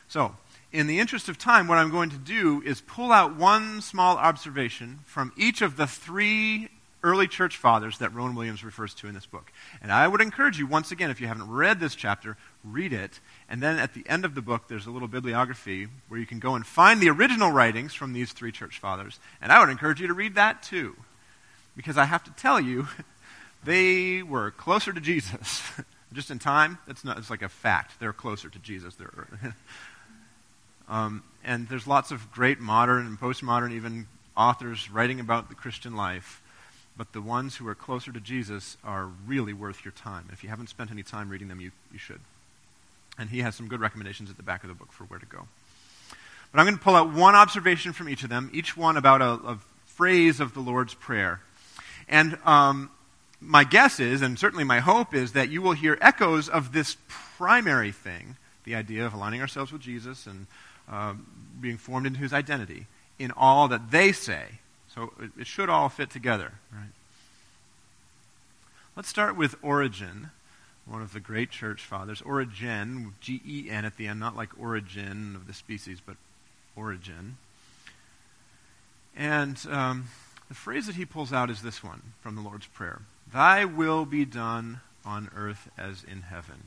So, 0.09 0.35
in 0.73 0.87
the 0.87 1.01
interest 1.01 1.29
of 1.29 1.39
time, 1.39 1.69
what 1.69 1.79
I'm 1.79 1.91
going 1.91 2.11
to 2.11 2.19
do 2.19 2.63
is 2.65 2.81
pull 2.81 3.13
out 3.13 3.37
one 3.37 3.81
small 3.81 4.17
observation 4.17 5.01
from 5.05 5.33
each 5.37 5.63
of 5.63 5.77
the 5.77 5.87
three 5.87 6.69
early 7.03 7.27
church 7.27 7.57
fathers 7.57 7.99
that 7.99 8.13
Rowan 8.15 8.35
Williams 8.35 8.63
refers 8.63 8.93
to 8.95 9.09
in 9.09 9.15
this 9.15 9.27
book. 9.27 9.53
And 9.83 9.91
I 9.91 10.07
would 10.07 10.21
encourage 10.21 10.59
you, 10.59 10.67
once 10.67 10.93
again, 10.93 11.11
if 11.11 11.21
you 11.21 11.27
haven't 11.27 11.51
read 11.51 11.81
this 11.81 11.95
chapter, 11.95 12.37
read 12.63 12.93
it. 12.93 13.21
And 13.49 13.63
then 13.63 13.79
at 13.79 13.95
the 13.95 14.05
end 14.09 14.25
of 14.25 14.35
the 14.35 14.43
book, 14.43 14.69
there's 14.69 14.87
a 14.87 14.91
little 14.91 15.09
bibliography 15.09 15.89
where 16.09 16.21
you 16.21 16.27
can 16.27 16.39
go 16.39 16.55
and 16.55 16.67
find 16.67 17.01
the 17.01 17.11
original 17.11 17.51
writings 17.51 17.95
from 17.95 18.13
these 18.13 18.33
three 18.33 18.53
church 18.53 18.79
fathers. 18.79 19.19
And 19.41 19.51
I 19.51 19.61
would 19.61 19.71
encourage 19.71 20.01
you 20.01 20.09
to 20.09 20.15
read 20.15 20.35
that 20.35 20.63
too. 20.63 20.97
Because 21.77 21.97
I 21.97 22.05
have 22.05 22.25
to 22.25 22.31
tell 22.33 22.61
you, 22.61 22.89
they 23.65 24.23
were 24.23 24.51
closer 24.51 24.93
to 24.93 25.01
Jesus. 25.01 25.63
Just 26.13 26.31
in 26.31 26.39
time, 26.39 26.79
that's 26.87 27.05
not, 27.05 27.19
it's 27.19 27.31
like 27.31 27.43
a 27.43 27.49
fact. 27.49 28.01
They're 28.01 28.13
closer 28.13 28.49
to 28.49 28.59
Jesus. 28.59 28.95
They're, 28.97 29.29
um, 30.89 31.23
and 31.45 31.69
there's 31.69 31.87
lots 31.87 32.11
of 32.11 32.33
great 32.33 32.61
modern 32.61 33.07
and 33.07 33.19
postmodern, 33.19 33.73
even 33.73 34.07
authors 34.37 34.91
writing 34.91 35.21
about 35.21 35.49
the 35.49 35.55
Christian 35.55 35.95
life 35.95 36.43
but 37.01 37.15
the 37.15 37.23
ones 37.23 37.57
who 37.57 37.67
are 37.67 37.75
closer 37.75 38.13
to 38.13 38.21
Jesus 38.21 38.77
are 38.85 39.09
really 39.27 39.55
worth 39.55 39.87
your 39.87 39.93
time. 39.93 40.29
If 40.35 40.43
you 40.43 40.51
haven't 40.51 40.69
spent 40.69 40.91
any 40.91 41.03
time 41.03 41.31
reading 41.31 41.49
them, 41.49 41.59
you, 41.59 41.71
you 41.91 41.99
should. 41.99 42.21
And 43.19 43.31
he 43.31 43.41
has 43.41 43.55
some 43.55 43.69
good 43.69 43.81
recommendations 43.81 44.29
at 44.29 44.37
the 44.37 44.43
back 44.43 44.65
of 44.65 44.69
the 44.69 44.75
book 44.75 44.93
for 44.93 45.05
where 45.05 45.19
to 45.19 45.25
go. 45.25 45.49
But 46.53 46.61
I'm 46.61 46.67
going 46.67 46.77
to 46.77 46.85
pull 46.85 46.95
out 46.95 47.11
one 47.11 47.35
observation 47.35 47.95
from 47.95 48.11
each 48.11 48.23
of 48.23 48.29
them, 48.29 48.51
each 48.53 48.77
one 48.77 48.99
about 48.99 49.23
a, 49.23 49.31
a 49.31 49.59
phrase 49.87 50.41
of 50.41 50.53
the 50.53 50.61
Lord's 50.61 50.93
Prayer. 50.93 51.41
And 52.07 52.37
um, 52.45 52.91
my 53.41 53.65
guess 53.65 54.01
is, 54.01 54.23
and 54.23 54.39
certainly 54.39 54.65
my 54.65 54.81
hope 54.81 55.15
is, 55.15 55.33
that 55.33 55.49
you 55.49 55.63
will 55.63 55.73
hear 55.73 55.97
echoes 56.01 56.49
of 56.49 56.73
this 56.73 56.97
primary 57.09 57.93
thing 57.93 58.37
the 58.65 58.75
idea 58.75 59.07
of 59.07 59.15
aligning 59.15 59.41
ourselves 59.41 59.73
with 59.73 59.81
Jesus 59.81 60.27
and 60.27 60.47
uh, 60.91 61.15
being 61.61 61.79
formed 61.79 62.07
into 62.07 62.21
his 62.21 62.33
identity 62.33 62.87
in 63.19 63.31
all 63.37 63.69
that 63.69 63.91
they 63.91 64.13
say 64.13 64.45
so 64.95 65.13
it, 65.21 65.31
it 65.41 65.47
should 65.47 65.69
all 65.69 65.89
fit 65.89 66.11
together, 66.11 66.53
right? 66.73 66.91
Let's 68.97 69.09
start 69.09 69.37
with 69.37 69.55
Origen, 69.63 70.31
one 70.85 71.01
of 71.01 71.13
the 71.13 71.21
great 71.21 71.51
church 71.51 71.83
fathers. 71.83 72.21
Origen, 72.23 73.15
G 73.21 73.41
E 73.47 73.71
N 73.71 73.85
at 73.85 73.97
the 73.97 74.09
end, 74.09 74.21
not 74.21 74.37
like 74.37 74.51
origin 74.59 75.37
of 75.37 75.47
the 75.47 75.55
species, 75.55 76.01
but 76.05 76.17
Origen. 76.75 77.37
And 79.17 79.59
um, 79.71 80.09
the 80.49 80.55
phrase 80.55 80.87
that 80.87 80.97
he 80.97 81.05
pulls 81.05 81.33
out 81.33 81.51
is 81.51 81.63
this 81.63 81.83
one 81.85 82.03
from 82.21 82.35
the 82.35 82.43
Lord's 82.43 82.67
Prayer 82.67 83.01
Thy 83.33 83.65
will 83.65 84.05
be 84.05 84.25
done 84.25 84.81
on 85.05 85.31
earth 85.37 85.69
as 85.79 86.05
in 86.05 86.23
heaven. 86.23 86.65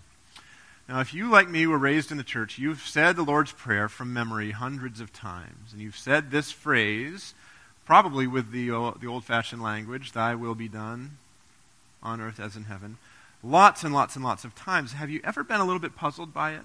Now, 0.87 0.99
if 0.99 1.13
you, 1.13 1.29
like 1.29 1.49
me, 1.49 1.65
were 1.65 1.77
raised 1.77 2.11
in 2.11 2.17
the 2.17 2.23
church, 2.23 2.59
you've 2.59 2.81
said 2.81 3.15
the 3.15 3.23
Lord's 3.23 3.51
Prayer 3.51 3.87
from 3.87 4.13
memory 4.13 4.51
hundreds 4.51 4.99
of 4.99 5.13
times. 5.13 5.71
And 5.71 5.81
you've 5.81 5.97
said 5.97 6.29
this 6.29 6.51
phrase 6.51 7.33
probably 7.85 8.27
with 8.27 8.51
the, 8.51 8.71
uh, 8.71 8.91
the 8.99 9.07
old 9.07 9.23
fashioned 9.23 9.61
language, 9.61 10.11
Thy 10.11 10.35
will 10.35 10.55
be 10.55 10.67
done 10.67 11.17
on 12.01 12.21
earth 12.21 12.39
as 12.39 12.55
in 12.55 12.65
heaven, 12.65 12.97
lots 13.43 13.83
and 13.83 13.93
lots 13.93 14.15
and 14.15 14.23
lots 14.23 14.43
of 14.43 14.55
times. 14.55 14.93
Have 14.93 15.09
you 15.09 15.21
ever 15.23 15.43
been 15.43 15.59
a 15.59 15.65
little 15.65 15.79
bit 15.79 15.95
puzzled 15.95 16.33
by 16.33 16.53
it? 16.53 16.61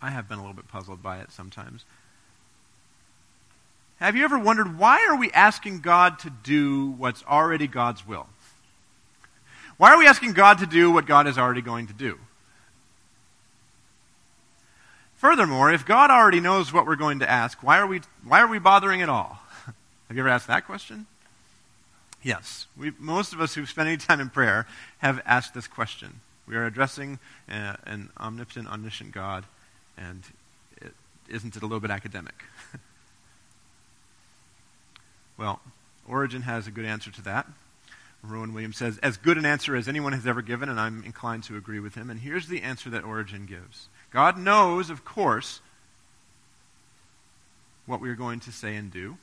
I 0.00 0.10
have 0.10 0.28
been 0.28 0.38
a 0.38 0.40
little 0.40 0.56
bit 0.56 0.68
puzzled 0.68 1.02
by 1.02 1.18
it 1.18 1.30
sometimes. 1.30 1.84
Have 3.98 4.16
you 4.16 4.24
ever 4.24 4.38
wondered 4.38 4.78
why 4.78 5.06
are 5.08 5.16
we 5.16 5.30
asking 5.30 5.80
God 5.80 6.18
to 6.20 6.30
do 6.30 6.90
what's 6.90 7.24
already 7.24 7.66
God's 7.66 8.06
will? 8.06 8.26
Why 9.82 9.94
are 9.94 9.98
we 9.98 10.06
asking 10.06 10.34
God 10.34 10.58
to 10.58 10.66
do 10.66 10.92
what 10.92 11.06
God 11.06 11.26
is 11.26 11.36
already 11.36 11.60
going 11.60 11.88
to 11.88 11.92
do? 11.92 12.16
Furthermore, 15.16 15.72
if 15.72 15.84
God 15.84 16.08
already 16.08 16.38
knows 16.38 16.72
what 16.72 16.86
we're 16.86 16.94
going 16.94 17.18
to 17.18 17.28
ask, 17.28 17.64
why 17.64 17.80
are 17.80 17.86
we, 17.88 18.00
why 18.22 18.40
are 18.42 18.46
we 18.46 18.60
bothering 18.60 19.02
at 19.02 19.08
all? 19.08 19.40
Have 19.66 20.16
you 20.16 20.20
ever 20.20 20.28
asked 20.28 20.46
that 20.46 20.66
question? 20.66 21.06
Yes. 22.22 22.68
We, 22.76 22.92
most 23.00 23.32
of 23.32 23.40
us 23.40 23.56
who've 23.56 23.68
spent 23.68 23.88
any 23.88 23.96
time 23.96 24.20
in 24.20 24.30
prayer 24.30 24.68
have 24.98 25.20
asked 25.26 25.52
this 25.52 25.66
question. 25.66 26.20
We 26.46 26.54
are 26.54 26.64
addressing 26.64 27.18
uh, 27.50 27.74
an 27.84 28.10
omnipotent, 28.20 28.68
omniscient 28.68 29.10
God, 29.10 29.42
and 29.98 30.22
is 30.80 30.92
isn't 31.28 31.56
it 31.56 31.62
a 31.64 31.66
little 31.66 31.80
bit 31.80 31.90
academic? 31.90 32.44
well, 35.36 35.58
Origen 36.06 36.42
has 36.42 36.68
a 36.68 36.70
good 36.70 36.84
answer 36.84 37.10
to 37.10 37.22
that. 37.22 37.48
Rowan 38.22 38.54
Williams 38.54 38.76
says, 38.76 38.98
as 38.98 39.16
good 39.16 39.36
an 39.36 39.44
answer 39.44 39.74
as 39.74 39.88
anyone 39.88 40.12
has 40.12 40.26
ever 40.26 40.42
given, 40.42 40.68
and 40.68 40.78
I'm 40.78 41.02
inclined 41.04 41.42
to 41.44 41.56
agree 41.56 41.80
with 41.80 41.96
him. 41.96 42.08
And 42.08 42.20
here's 42.20 42.46
the 42.46 42.62
answer 42.62 42.88
that 42.90 43.04
Origen 43.04 43.46
gives 43.46 43.88
God 44.12 44.38
knows, 44.38 44.90
of 44.90 45.04
course, 45.04 45.60
what 47.86 48.00
we 48.00 48.08
are 48.08 48.14
going 48.14 48.40
to 48.40 48.52
say 48.52 48.76
and 48.76 48.92
do. 48.92 49.16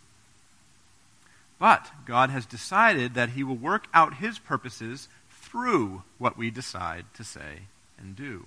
But 1.59 1.89
God 2.05 2.29
has 2.29 2.45
decided 2.45 3.13
that 3.13 3.29
He 3.29 3.43
will 3.43 3.55
work 3.55 3.87
out 3.93 4.15
His 4.15 4.39
purposes 4.39 5.09
through 5.29 6.03
what 6.17 6.37
we 6.37 6.49
decide 6.49 7.05
to 7.15 7.23
say 7.23 7.63
and 7.97 8.15
do. 8.15 8.45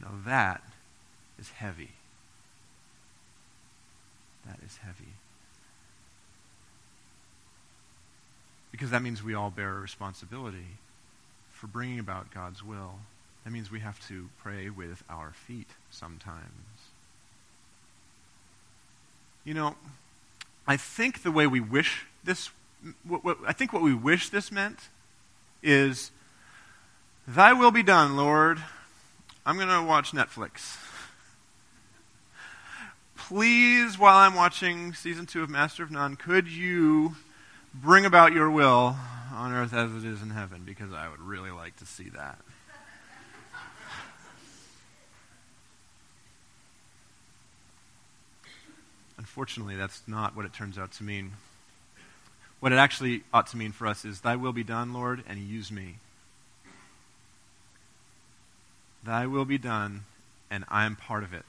Now 0.00 0.12
that 0.24 0.62
is 1.38 1.50
heavy. 1.50 1.90
That 4.46 4.58
is 4.64 4.78
heavy. 4.78 5.12
Because 8.70 8.90
that 8.90 9.02
means 9.02 9.22
we 9.22 9.34
all 9.34 9.50
bear 9.50 9.76
a 9.76 9.80
responsibility 9.80 10.78
for 11.50 11.66
bringing 11.66 11.98
about 11.98 12.32
God's 12.32 12.62
will. 12.62 12.94
That 13.44 13.50
means 13.50 13.70
we 13.70 13.80
have 13.80 14.06
to 14.08 14.28
pray 14.42 14.68
with 14.68 15.02
our 15.08 15.32
feet 15.32 15.68
sometimes. 15.90 16.42
You 19.44 19.54
know, 19.54 19.76
I 20.66 20.76
think 20.76 21.22
the 21.22 21.32
way 21.32 21.46
we 21.46 21.60
wish 21.60 22.04
this, 22.22 22.50
what, 23.04 23.24
what, 23.24 23.38
I 23.46 23.52
think 23.52 23.72
what 23.72 23.82
we 23.82 23.94
wish 23.94 24.28
this 24.28 24.52
meant 24.52 24.78
is, 25.62 26.10
Thy 27.26 27.54
will 27.54 27.70
be 27.70 27.82
done, 27.82 28.16
Lord. 28.16 28.62
I'm 29.46 29.56
going 29.56 29.68
to 29.68 29.82
watch 29.82 30.12
Netflix. 30.12 30.76
Please, 33.16 33.98
while 33.98 34.18
I'm 34.18 34.34
watching 34.34 34.92
season 34.92 35.24
two 35.24 35.42
of 35.42 35.48
Master 35.48 35.82
of 35.82 35.90
None, 35.90 36.16
could 36.16 36.48
you 36.48 37.16
bring 37.74 38.04
about 38.04 38.32
your 38.32 38.50
will 38.50 38.96
on 39.32 39.52
earth 39.52 39.72
as 39.72 39.94
it 39.94 40.04
is 40.04 40.22
in 40.22 40.30
heaven? 40.30 40.62
Because 40.64 40.92
I 40.92 41.08
would 41.08 41.20
really 41.20 41.50
like 41.50 41.76
to 41.76 41.86
see 41.86 42.08
that. 42.10 42.38
Unfortunately, 49.16 49.76
that's 49.76 50.02
not 50.06 50.34
what 50.36 50.46
it 50.46 50.52
turns 50.52 50.78
out 50.78 50.92
to 50.92 51.04
mean. 51.04 51.32
What 52.60 52.72
it 52.72 52.76
actually 52.76 53.22
ought 53.32 53.46
to 53.48 53.56
mean 53.56 53.72
for 53.72 53.86
us 53.86 54.04
is, 54.04 54.20
Thy 54.20 54.36
will 54.36 54.52
be 54.52 54.64
done, 54.64 54.92
Lord, 54.92 55.22
and 55.28 55.38
use 55.38 55.70
me. 55.70 55.96
Thy 59.04 59.26
will 59.26 59.44
be 59.44 59.58
done, 59.58 60.04
and 60.50 60.64
I 60.68 60.84
am 60.84 60.96
part 60.96 61.22
of 61.22 61.32
it 61.32 61.44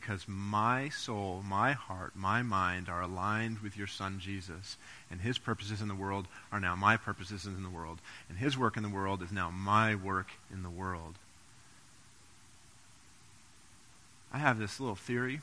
because 0.00 0.26
my 0.28 0.88
soul, 0.90 1.42
my 1.44 1.72
heart, 1.72 2.12
my 2.14 2.40
mind 2.40 2.88
are 2.88 3.02
aligned 3.02 3.58
with 3.58 3.76
your 3.76 3.88
Son 3.88 4.20
Jesus, 4.20 4.76
and 5.10 5.20
his 5.20 5.38
purposes 5.38 5.80
in 5.80 5.88
the 5.88 5.94
world 5.94 6.28
are 6.52 6.60
now 6.60 6.76
my 6.76 6.96
purposes 6.96 7.46
in 7.46 7.64
the 7.64 7.68
world, 7.68 7.98
and 8.28 8.38
his 8.38 8.56
work 8.56 8.76
in 8.76 8.84
the 8.84 8.88
world 8.88 9.22
is 9.24 9.32
now 9.32 9.50
my 9.50 9.96
work 9.96 10.28
in 10.52 10.62
the 10.62 10.70
world. 10.70 11.16
I 14.32 14.38
have 14.38 14.60
this 14.60 14.78
little 14.78 14.94
theory. 14.94 15.40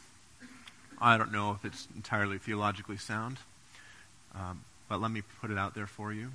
I 1.02 1.18
don't 1.18 1.34
know 1.34 1.52
if 1.52 1.65
it's 1.65 1.89
entirely 1.94 2.38
theologically 2.38 2.98
sound, 2.98 3.39
um, 4.34 4.63
but 4.88 5.02
let 5.02 5.12
me 5.12 5.22
put 5.41 5.52
it 5.52 5.58
out 5.58 5.76
there 5.76 5.86
for 5.88 6.13
you. 6.13 6.32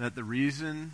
That 0.00 0.16
the 0.16 0.24
reason 0.24 0.92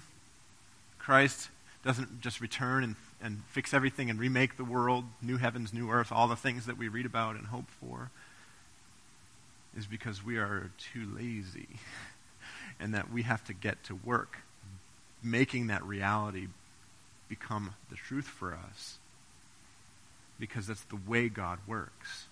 Christ 0.99 1.49
doesn't 1.83 2.21
just 2.21 2.43
return 2.43 2.85
and 2.85 2.97
and 3.21 3.43
fix 3.51 3.73
everything 3.73 4.11
and 4.11 4.19
remake 4.19 4.57
the 4.57 4.65
world, 4.65 5.05
new 5.23 5.39
heavens, 5.39 5.73
new 5.73 5.91
earth, 5.91 6.13
all 6.13 6.29
the 6.29 6.37
things 6.37 6.67
that 6.67 6.79
we 6.79 6.89
read 6.89 7.07
about 7.07 7.37
and 7.37 7.47
hope 7.47 7.71
for, 7.81 8.11
is 9.77 9.87
because 9.87 10.25
we 10.25 10.37
are 10.37 10.71
too 10.79 11.07
lazy 11.17 11.69
and 12.81 12.95
that 12.95 13.11
we 13.11 13.23
have 13.23 13.45
to 13.45 13.55
get 13.55 13.83
to 13.85 13.95
work 13.95 14.39
making 15.23 15.67
that 15.67 15.83
reality 15.85 16.47
become 17.29 17.75
the 17.91 17.97
truth 17.97 18.27
for 18.27 18.55
us 18.55 18.99
because 20.39 20.67
that's 20.67 20.85
the 20.85 20.99
way 21.07 21.29
God 21.29 21.59
works. 21.67 22.27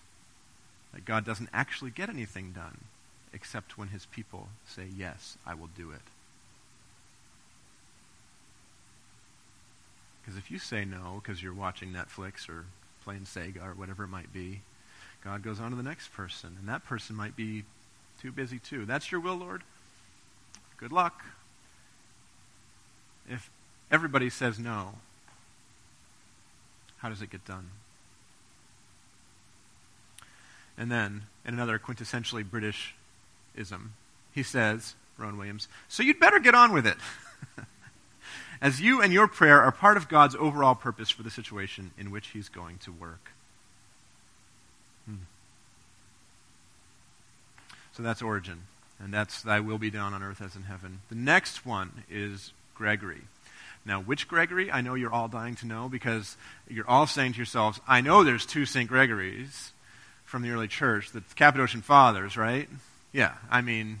That 0.93 1.05
God 1.05 1.25
doesn't 1.25 1.49
actually 1.53 1.91
get 1.91 2.09
anything 2.09 2.51
done 2.51 2.85
except 3.33 3.77
when 3.77 3.89
his 3.89 4.05
people 4.05 4.47
say, 4.65 4.85
Yes, 4.95 5.37
I 5.45 5.53
will 5.53 5.69
do 5.75 5.91
it. 5.91 6.01
Because 10.25 10.39
if 10.39 10.49
you 10.49 10.57
say 10.57 10.85
no 10.85 11.21
because 11.21 11.43
you're 11.43 11.53
watching 11.53 11.93
Netflix 11.93 12.49
or 12.49 12.65
playing 13.03 13.21
Sega 13.21 13.63
or 13.63 13.75
whatever 13.75 14.05
it 14.05 14.07
might 14.07 14.33
be, 14.33 14.61
God 15.23 15.43
goes 15.43 15.59
on 15.59 15.69
to 15.69 15.77
the 15.77 15.83
next 15.83 16.13
person, 16.13 16.55
and 16.59 16.67
that 16.67 16.83
person 16.85 17.15
might 17.15 17.35
be 17.35 17.63
too 18.21 18.31
busy 18.31 18.57
too. 18.57 18.85
That's 18.85 19.11
your 19.11 19.21
will, 19.21 19.35
Lord? 19.35 19.61
Good 20.77 20.91
luck. 20.91 21.23
If 23.29 23.49
everybody 23.91 24.29
says 24.29 24.57
no, 24.57 24.95
how 26.97 27.09
does 27.09 27.21
it 27.21 27.29
get 27.29 27.45
done? 27.45 27.69
And 30.77 30.91
then, 30.91 31.23
in 31.45 31.53
another 31.53 31.79
quintessentially 31.79 32.49
British 32.49 32.95
ism, 33.55 33.93
he 34.33 34.43
says, 34.43 34.95
Rowan 35.17 35.37
Williams, 35.37 35.67
so 35.87 36.03
you'd 36.03 36.19
better 36.19 36.39
get 36.39 36.55
on 36.55 36.73
with 36.73 36.87
it. 36.87 36.97
as 38.61 38.81
you 38.81 39.01
and 39.01 39.11
your 39.11 39.27
prayer 39.27 39.61
are 39.61 39.71
part 39.71 39.97
of 39.97 40.07
God's 40.09 40.35
overall 40.35 40.75
purpose 40.75 41.09
for 41.09 41.23
the 41.23 41.29
situation 41.29 41.91
in 41.97 42.11
which 42.11 42.29
He's 42.29 42.49
going 42.49 42.77
to 42.79 42.91
work. 42.91 43.31
Hmm. 45.05 45.15
So 47.93 48.03
that's 48.03 48.21
Origen, 48.21 48.63
and 48.99 49.13
that's 49.13 49.41
Thy 49.41 49.59
will 49.59 49.77
be 49.77 49.89
done 49.89 50.13
on 50.13 50.23
earth 50.23 50.41
as 50.41 50.55
in 50.55 50.63
heaven. 50.63 50.99
The 51.09 51.15
next 51.15 51.65
one 51.65 52.03
is 52.09 52.51
Gregory. 52.75 53.21
Now, 53.85 54.01
which 54.01 54.27
Gregory? 54.27 54.71
I 54.71 54.81
know 54.81 54.95
you're 54.95 55.13
all 55.13 55.27
dying 55.27 55.55
to 55.57 55.67
know 55.67 55.87
because 55.87 56.37
you're 56.67 56.89
all 56.89 57.05
saying 57.05 57.33
to 57.33 57.37
yourselves, 57.37 57.79
I 57.87 58.01
know 58.01 58.23
there's 58.23 58.45
two 58.45 58.65
St. 58.65 58.89
Gregories 58.89 59.71
from 60.25 60.41
the 60.41 60.49
early 60.49 60.67
church, 60.67 61.11
the 61.11 61.21
Cappadocian 61.35 61.83
Fathers, 61.83 62.35
right? 62.35 62.67
Yeah, 63.11 63.35
I 63.49 63.61
mean, 63.61 63.99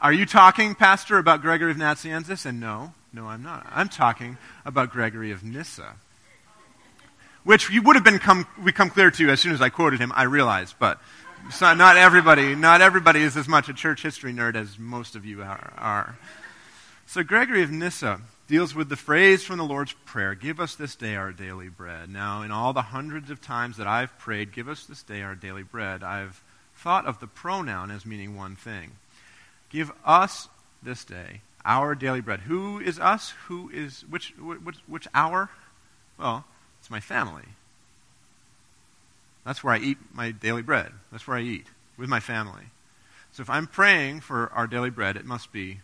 are 0.00 0.12
you 0.12 0.26
talking, 0.26 0.74
Pastor, 0.76 1.18
about 1.18 1.42
Gregory 1.42 1.72
of 1.72 1.76
Nazianzus? 1.76 2.46
And 2.46 2.60
no, 2.60 2.94
no, 3.16 3.26
I'm 3.28 3.42
not. 3.42 3.66
I'm 3.70 3.88
talking 3.88 4.36
about 4.66 4.90
Gregory 4.92 5.30
of 5.30 5.42
Nyssa, 5.42 5.94
which 7.44 7.70
you 7.70 7.80
would 7.80 7.96
have 7.96 8.04
been 8.04 8.18
come, 8.18 8.46
become 8.62 8.90
clear 8.90 9.10
to 9.10 9.22
you 9.22 9.30
as 9.30 9.40
soon 9.40 9.54
as 9.54 9.62
I 9.62 9.70
quoted 9.70 10.00
him. 10.00 10.12
I 10.14 10.24
realize, 10.24 10.74
but 10.78 11.00
not 11.62 11.96
everybody, 11.96 12.54
not 12.54 12.82
everybody 12.82 13.22
is 13.22 13.34
as 13.38 13.48
much 13.48 13.70
a 13.70 13.72
church 13.72 14.02
history 14.02 14.34
nerd 14.34 14.54
as 14.54 14.78
most 14.78 15.16
of 15.16 15.24
you 15.24 15.42
are. 15.42 15.72
are. 15.78 16.18
So 17.06 17.22
Gregory 17.22 17.62
of 17.62 17.70
Nyssa 17.70 18.20
deals 18.48 18.74
with 18.74 18.90
the 18.90 18.96
phrase 18.96 19.42
from 19.42 19.56
the 19.56 19.64
Lord's 19.64 19.94
Prayer, 20.04 20.34
Give 20.34 20.60
us 20.60 20.74
this 20.74 20.94
day 20.94 21.16
our 21.16 21.32
daily 21.32 21.70
bread. 21.70 22.10
Now, 22.10 22.42
in 22.42 22.50
all 22.50 22.74
the 22.74 22.82
hundreds 22.82 23.30
of 23.30 23.40
times 23.40 23.78
that 23.78 23.86
I've 23.86 24.16
prayed, 24.18 24.52
Give 24.52 24.68
us 24.68 24.84
this 24.84 25.02
day 25.02 25.22
our 25.22 25.34
daily 25.34 25.62
bread, 25.62 26.02
I've 26.02 26.42
thought 26.74 27.06
of 27.06 27.18
the 27.20 27.26
pronoun 27.26 27.90
as 27.90 28.04
meaning 28.04 28.36
one 28.36 28.56
thing. 28.56 28.92
Give 29.70 29.90
us 30.04 30.48
this 30.82 31.02
day 31.02 31.40
our 31.66 31.94
daily 31.94 32.20
bread. 32.20 32.40
Who 32.40 32.78
is 32.78 32.98
us? 32.98 33.34
Who 33.48 33.68
is, 33.70 34.04
which, 34.08 34.32
which, 34.38 34.76
which 34.86 35.08
our? 35.12 35.50
Well, 36.18 36.44
it's 36.80 36.90
my 36.90 37.00
family. 37.00 37.42
That's 39.44 39.62
where 39.62 39.74
I 39.74 39.78
eat 39.78 39.98
my 40.14 40.30
daily 40.30 40.62
bread. 40.62 40.92
That's 41.12 41.26
where 41.26 41.36
I 41.36 41.42
eat, 41.42 41.66
with 41.98 42.08
my 42.08 42.20
family. 42.20 42.64
So 43.32 43.42
if 43.42 43.50
I'm 43.50 43.66
praying 43.66 44.20
for 44.20 44.50
our 44.52 44.66
daily 44.66 44.90
bread, 44.90 45.16
it 45.16 45.26
must 45.26 45.52
be 45.52 45.80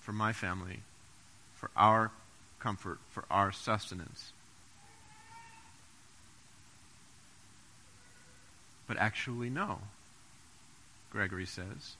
for 0.00 0.12
my 0.12 0.32
family, 0.32 0.80
for 1.54 1.70
our 1.76 2.10
comfort, 2.60 2.98
for 3.10 3.24
our 3.30 3.50
sustenance. 3.50 4.32
But 8.86 8.96
actually, 8.98 9.48
no, 9.48 9.78
Gregory 11.10 11.46
says 11.46 11.96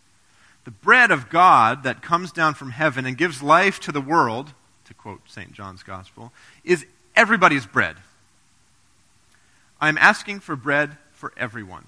the 0.64 0.70
bread 0.70 1.11
of 1.11 1.29
God 1.29 1.83
that 1.83 2.03
comes 2.03 2.31
down 2.33 2.55
from 2.55 2.70
heaven 2.70 3.05
and 3.07 3.16
gives 3.16 3.42
life 3.42 3.81
to 3.81 3.92
the 3.92 4.01
world, 4.01 4.53
to 4.85 4.94
quote 4.94 5.22
St. 5.29 5.53
John's 5.53 5.83
Gospel, 5.83 6.33
is 6.64 6.87
everybody's 7.16 7.66
bread. 7.66 7.96
I'm 9.81 9.98
asking 9.98 10.40
for 10.40 10.55
bread 10.55 10.96
for 11.12 11.33
everyone. 11.37 11.87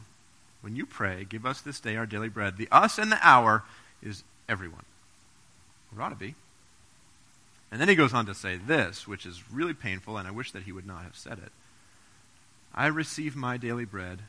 When 0.60 0.74
you 0.74 0.87
pray, 0.87 1.24
give 1.28 1.46
us 1.46 1.60
this 1.60 1.78
day 1.78 1.96
our 1.96 2.06
daily 2.06 2.28
bread. 2.28 2.56
The 2.56 2.68
us 2.72 2.98
and 2.98 3.12
the 3.12 3.18
our 3.22 3.62
is 4.02 4.24
everyone. 4.48 4.84
Or 5.94 6.02
ought 6.02 6.08
to 6.08 6.16
be. 6.16 6.34
And 7.70 7.80
then 7.80 7.88
he 7.88 7.94
goes 7.94 8.14
on 8.14 8.26
to 8.26 8.34
say 8.34 8.56
this, 8.56 9.06
which 9.06 9.26
is 9.26 9.50
really 9.50 9.74
painful, 9.74 10.16
and 10.16 10.26
I 10.26 10.30
wish 10.30 10.52
that 10.52 10.62
he 10.62 10.72
would 10.72 10.87
not 10.87 11.02
have 11.02 11.16
said 11.16 11.38
it. 11.38 11.52
I 12.74 12.87
receive 12.87 13.37
my 13.37 13.56
daily 13.56 13.84
bread 13.84 14.20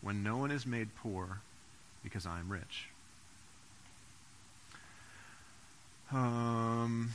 when 0.00 0.22
no 0.22 0.36
one 0.36 0.50
is 0.50 0.66
made 0.66 0.94
poor 0.96 1.40
because 2.02 2.26
I 2.26 2.38
am 2.38 2.50
rich. 2.50 2.88
Um, 6.12 7.10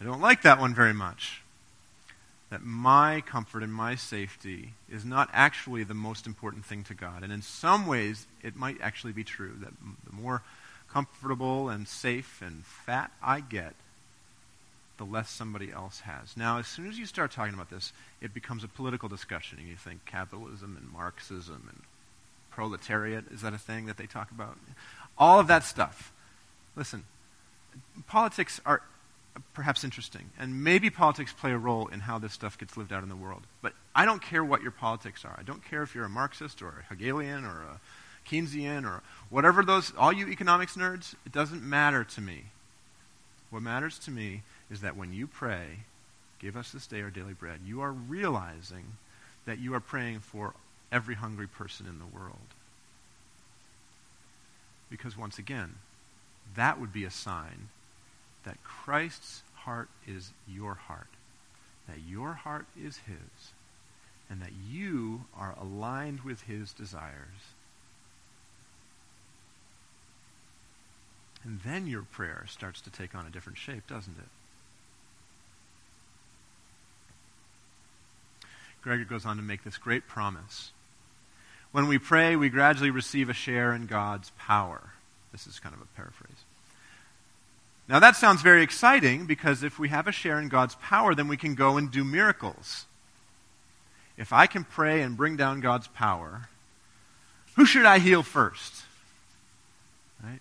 I 0.00 0.04
don't 0.04 0.20
like 0.20 0.42
that 0.42 0.60
one 0.60 0.74
very 0.74 0.92
much. 0.92 1.40
That 2.50 2.62
my 2.62 3.22
comfort 3.22 3.62
and 3.62 3.72
my 3.72 3.94
safety 3.94 4.74
is 4.90 5.04
not 5.04 5.30
actually 5.32 5.84
the 5.84 5.94
most 5.94 6.26
important 6.26 6.64
thing 6.64 6.84
to 6.84 6.94
God. 6.94 7.22
And 7.22 7.32
in 7.32 7.42
some 7.42 7.86
ways, 7.86 8.26
it 8.42 8.56
might 8.56 8.76
actually 8.80 9.12
be 9.14 9.24
true 9.24 9.54
that 9.60 9.72
the 10.06 10.12
more 10.12 10.42
comfortable 10.92 11.70
and 11.70 11.88
safe 11.88 12.42
and 12.44 12.64
fat 12.64 13.10
I 13.22 13.40
get, 13.40 13.74
the 14.98 15.04
less 15.04 15.30
somebody 15.30 15.72
else 15.72 16.00
has. 16.00 16.36
Now, 16.36 16.58
as 16.58 16.68
soon 16.68 16.88
as 16.88 16.98
you 16.98 17.06
start 17.06 17.32
talking 17.32 17.54
about 17.54 17.70
this, 17.70 17.92
it 18.20 18.32
becomes 18.32 18.62
a 18.62 18.68
political 18.68 19.08
discussion, 19.08 19.58
and 19.58 19.66
you 19.66 19.74
think 19.74 20.04
capitalism 20.04 20.76
and 20.80 20.92
Marxism 20.92 21.68
and 21.68 21.80
proletariat 22.52 23.24
is 23.32 23.40
that 23.40 23.52
a 23.52 23.58
thing 23.58 23.86
that 23.86 23.96
they 23.96 24.06
talk 24.06 24.30
about? 24.30 24.56
All 25.18 25.40
of 25.40 25.48
that 25.48 25.64
stuff. 25.64 26.12
Listen, 26.76 27.04
politics 28.06 28.60
are 28.66 28.82
perhaps 29.52 29.84
interesting, 29.84 30.30
and 30.38 30.62
maybe 30.62 30.90
politics 30.90 31.32
play 31.32 31.52
a 31.52 31.58
role 31.58 31.88
in 31.88 32.00
how 32.00 32.18
this 32.18 32.32
stuff 32.32 32.56
gets 32.58 32.76
lived 32.76 32.92
out 32.92 33.02
in 33.02 33.08
the 33.08 33.16
world. 33.16 33.42
But 33.62 33.72
I 33.94 34.04
don't 34.04 34.22
care 34.22 34.44
what 34.44 34.62
your 34.62 34.70
politics 34.70 35.24
are. 35.24 35.34
I 35.38 35.42
don't 35.42 35.64
care 35.64 35.82
if 35.82 35.94
you're 35.94 36.04
a 36.04 36.08
Marxist 36.10 36.62
or 36.62 36.68
a 36.80 36.94
Hegelian 36.94 37.44
or 37.44 37.62
a 37.62 37.80
Keynesian 38.28 38.84
or 38.84 39.02
whatever 39.30 39.64
those, 39.64 39.92
all 39.98 40.12
you 40.12 40.28
economics 40.28 40.76
nerds, 40.76 41.14
it 41.26 41.32
doesn't 41.32 41.62
matter 41.62 42.04
to 42.04 42.20
me. 42.20 42.44
What 43.50 43.62
matters 43.62 43.98
to 44.00 44.10
me 44.10 44.42
is 44.70 44.80
that 44.80 44.96
when 44.96 45.12
you 45.12 45.26
pray, 45.26 45.80
give 46.40 46.56
us 46.56 46.72
this 46.72 46.86
day 46.86 47.02
our 47.02 47.10
daily 47.10 47.34
bread, 47.34 47.60
you 47.64 47.80
are 47.80 47.92
realizing 47.92 48.96
that 49.46 49.58
you 49.58 49.74
are 49.74 49.80
praying 49.80 50.20
for 50.20 50.54
every 50.90 51.14
hungry 51.14 51.46
person 51.46 51.86
in 51.86 51.98
the 51.98 52.06
world. 52.06 52.36
Because 54.90 55.16
once 55.16 55.38
again, 55.38 55.74
that 56.56 56.80
would 56.80 56.92
be 56.92 57.04
a 57.04 57.10
sign 57.10 57.68
that 58.44 58.62
Christ's 58.62 59.42
heart 59.54 59.88
is 60.06 60.32
your 60.46 60.74
heart, 60.74 61.08
that 61.88 61.98
your 62.06 62.34
heart 62.34 62.66
is 62.78 62.98
his, 62.98 63.52
and 64.30 64.40
that 64.40 64.52
you 64.70 65.24
are 65.36 65.54
aligned 65.60 66.20
with 66.20 66.42
his 66.42 66.72
desires. 66.72 67.52
And 71.42 71.60
then 71.64 71.86
your 71.86 72.02
prayer 72.02 72.44
starts 72.48 72.80
to 72.82 72.90
take 72.90 73.14
on 73.14 73.26
a 73.26 73.30
different 73.30 73.58
shape, 73.58 73.86
doesn't 73.86 74.16
it? 74.18 74.28
Gregor 78.82 79.04
goes 79.04 79.24
on 79.24 79.36
to 79.36 79.42
make 79.42 79.64
this 79.64 79.78
great 79.78 80.06
promise. 80.06 80.70
When 81.72 81.88
we 81.88 81.98
pray, 81.98 82.36
we 82.36 82.50
gradually 82.50 82.90
receive 82.90 83.28
a 83.28 83.34
share 83.34 83.74
in 83.74 83.86
God's 83.86 84.30
power. 84.38 84.92
This 85.34 85.48
is 85.48 85.58
kind 85.58 85.74
of 85.74 85.80
a 85.80 85.86
paraphrase. 85.96 86.44
Now, 87.88 87.98
that 87.98 88.14
sounds 88.14 88.40
very 88.40 88.62
exciting 88.62 89.26
because 89.26 89.64
if 89.64 89.80
we 89.80 89.88
have 89.88 90.06
a 90.06 90.12
share 90.12 90.38
in 90.38 90.48
God's 90.48 90.76
power, 90.76 91.12
then 91.12 91.26
we 91.26 91.36
can 91.36 91.56
go 91.56 91.76
and 91.76 91.90
do 91.90 92.04
miracles. 92.04 92.86
If 94.16 94.32
I 94.32 94.46
can 94.46 94.62
pray 94.62 95.02
and 95.02 95.16
bring 95.16 95.36
down 95.36 95.58
God's 95.58 95.88
power, 95.88 96.48
who 97.56 97.66
should 97.66 97.84
I 97.84 97.98
heal 97.98 98.22
first? 98.22 98.84
Right? 100.22 100.38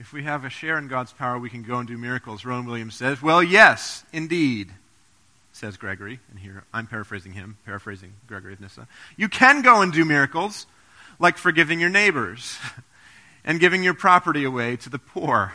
If 0.00 0.14
we 0.14 0.22
have 0.22 0.46
a 0.46 0.50
share 0.50 0.78
in 0.78 0.88
God's 0.88 1.12
power, 1.12 1.38
we 1.38 1.50
can 1.50 1.62
go 1.62 1.78
and 1.78 1.86
do 1.86 1.98
miracles. 1.98 2.46
Rowan 2.46 2.64
Williams 2.64 2.94
says, 2.94 3.20
Well, 3.20 3.42
yes, 3.42 4.02
indeed, 4.14 4.72
says 5.52 5.76
Gregory. 5.76 6.20
And 6.30 6.38
here 6.38 6.64
I'm 6.72 6.86
paraphrasing 6.86 7.32
him, 7.32 7.58
paraphrasing 7.66 8.14
Gregory 8.26 8.54
of 8.54 8.62
Nyssa. 8.62 8.88
You 9.18 9.28
can 9.28 9.60
go 9.60 9.82
and 9.82 9.92
do 9.92 10.06
miracles, 10.06 10.66
like 11.18 11.38
forgiving 11.38 11.80
your 11.80 11.90
neighbors 11.90 12.58
and 13.44 13.60
giving 13.60 13.82
your 13.82 13.94
property 13.94 14.44
away 14.44 14.76
to 14.76 14.90
the 14.90 14.98
poor, 14.98 15.52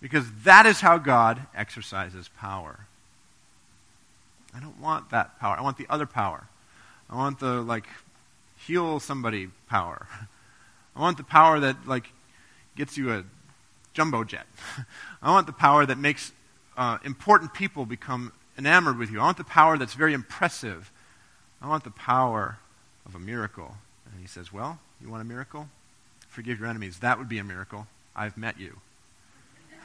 because 0.00 0.24
that 0.44 0.66
is 0.66 0.80
how 0.80 0.98
God 0.98 1.46
exercises 1.54 2.28
power. 2.38 2.86
I 4.54 4.60
don't 4.60 4.80
want 4.80 5.10
that 5.10 5.38
power. 5.40 5.56
I 5.56 5.62
want 5.62 5.78
the 5.78 5.86
other 5.90 6.06
power. 6.06 6.44
I 7.10 7.16
want 7.16 7.40
the, 7.40 7.60
like, 7.60 7.86
heal 8.56 9.00
somebody 9.00 9.48
power. 9.68 10.06
I 10.96 11.00
want 11.00 11.16
the 11.16 11.24
power 11.24 11.58
that, 11.60 11.86
like, 11.86 12.06
gets 12.76 12.96
you 12.96 13.12
a 13.12 13.24
jumbo 13.94 14.24
jet. 14.24 14.46
I 15.22 15.30
want 15.30 15.46
the 15.46 15.52
power 15.52 15.84
that 15.86 15.98
makes 15.98 16.32
uh, 16.76 16.98
important 17.04 17.52
people 17.52 17.86
become 17.86 18.32
enamored 18.56 18.98
with 18.98 19.10
you. 19.10 19.20
I 19.20 19.24
want 19.24 19.38
the 19.38 19.44
power 19.44 19.76
that's 19.76 19.94
very 19.94 20.12
impressive. 20.12 20.90
I 21.60 21.68
want 21.68 21.84
the 21.84 21.90
power 21.90 22.58
of 23.06 23.14
a 23.14 23.18
miracle. 23.18 23.76
He 24.24 24.28
says, 24.28 24.50
Well, 24.50 24.78
you 25.02 25.10
want 25.10 25.20
a 25.20 25.24
miracle? 25.26 25.68
Forgive 26.30 26.58
your 26.58 26.66
enemies. 26.66 27.00
That 27.00 27.18
would 27.18 27.28
be 27.28 27.36
a 27.36 27.44
miracle. 27.44 27.86
I've 28.16 28.38
met 28.38 28.58
you. 28.58 28.78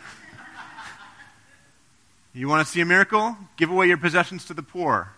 You 2.31 2.47
want 2.47 2.65
to 2.65 2.71
see 2.71 2.79
a 2.79 2.85
miracle? 2.85 3.35
Give 3.57 3.71
away 3.71 3.87
your 3.87 3.97
possessions 3.97 4.45
to 4.45 4.53
the 4.53 4.61
poor. 4.61 5.13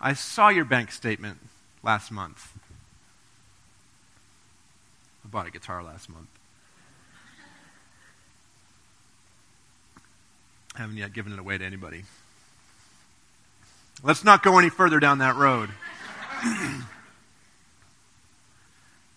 I 0.00 0.14
saw 0.14 0.48
your 0.48 0.64
bank 0.64 0.90
statement 0.90 1.38
last 1.82 2.10
month. 2.10 2.52
I 5.24 5.28
bought 5.28 5.46
a 5.46 5.50
guitar 5.50 5.82
last 5.82 6.10
month. 6.10 6.26
Haven't 10.74 10.96
yet 10.96 11.12
given 11.12 11.32
it 11.32 11.38
away 11.38 11.56
to 11.56 11.64
anybody. 11.64 12.02
Let's 14.02 14.24
not 14.24 14.42
go 14.42 14.58
any 14.58 14.70
further 14.70 14.98
down 14.98 15.18
that 15.18 15.36
road. 15.36 15.70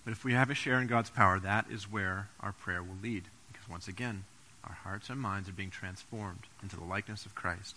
but 0.03 0.11
if 0.11 0.23
we 0.23 0.33
have 0.33 0.49
a 0.49 0.55
share 0.55 0.79
in 0.79 0.87
God's 0.87 1.09
power, 1.09 1.39
that 1.39 1.65
is 1.69 1.91
where 1.91 2.27
our 2.39 2.51
prayer 2.51 2.83
will 2.83 2.97
lead. 3.01 3.23
Because 3.51 3.69
once 3.69 3.87
again, 3.87 4.25
our 4.65 4.73
hearts 4.73 5.09
and 5.09 5.19
minds 5.19 5.49
are 5.49 5.53
being 5.53 5.69
transformed 5.69 6.43
into 6.61 6.75
the 6.75 6.83
likeness 6.83 7.25
of 7.25 7.35
Christ. 7.35 7.75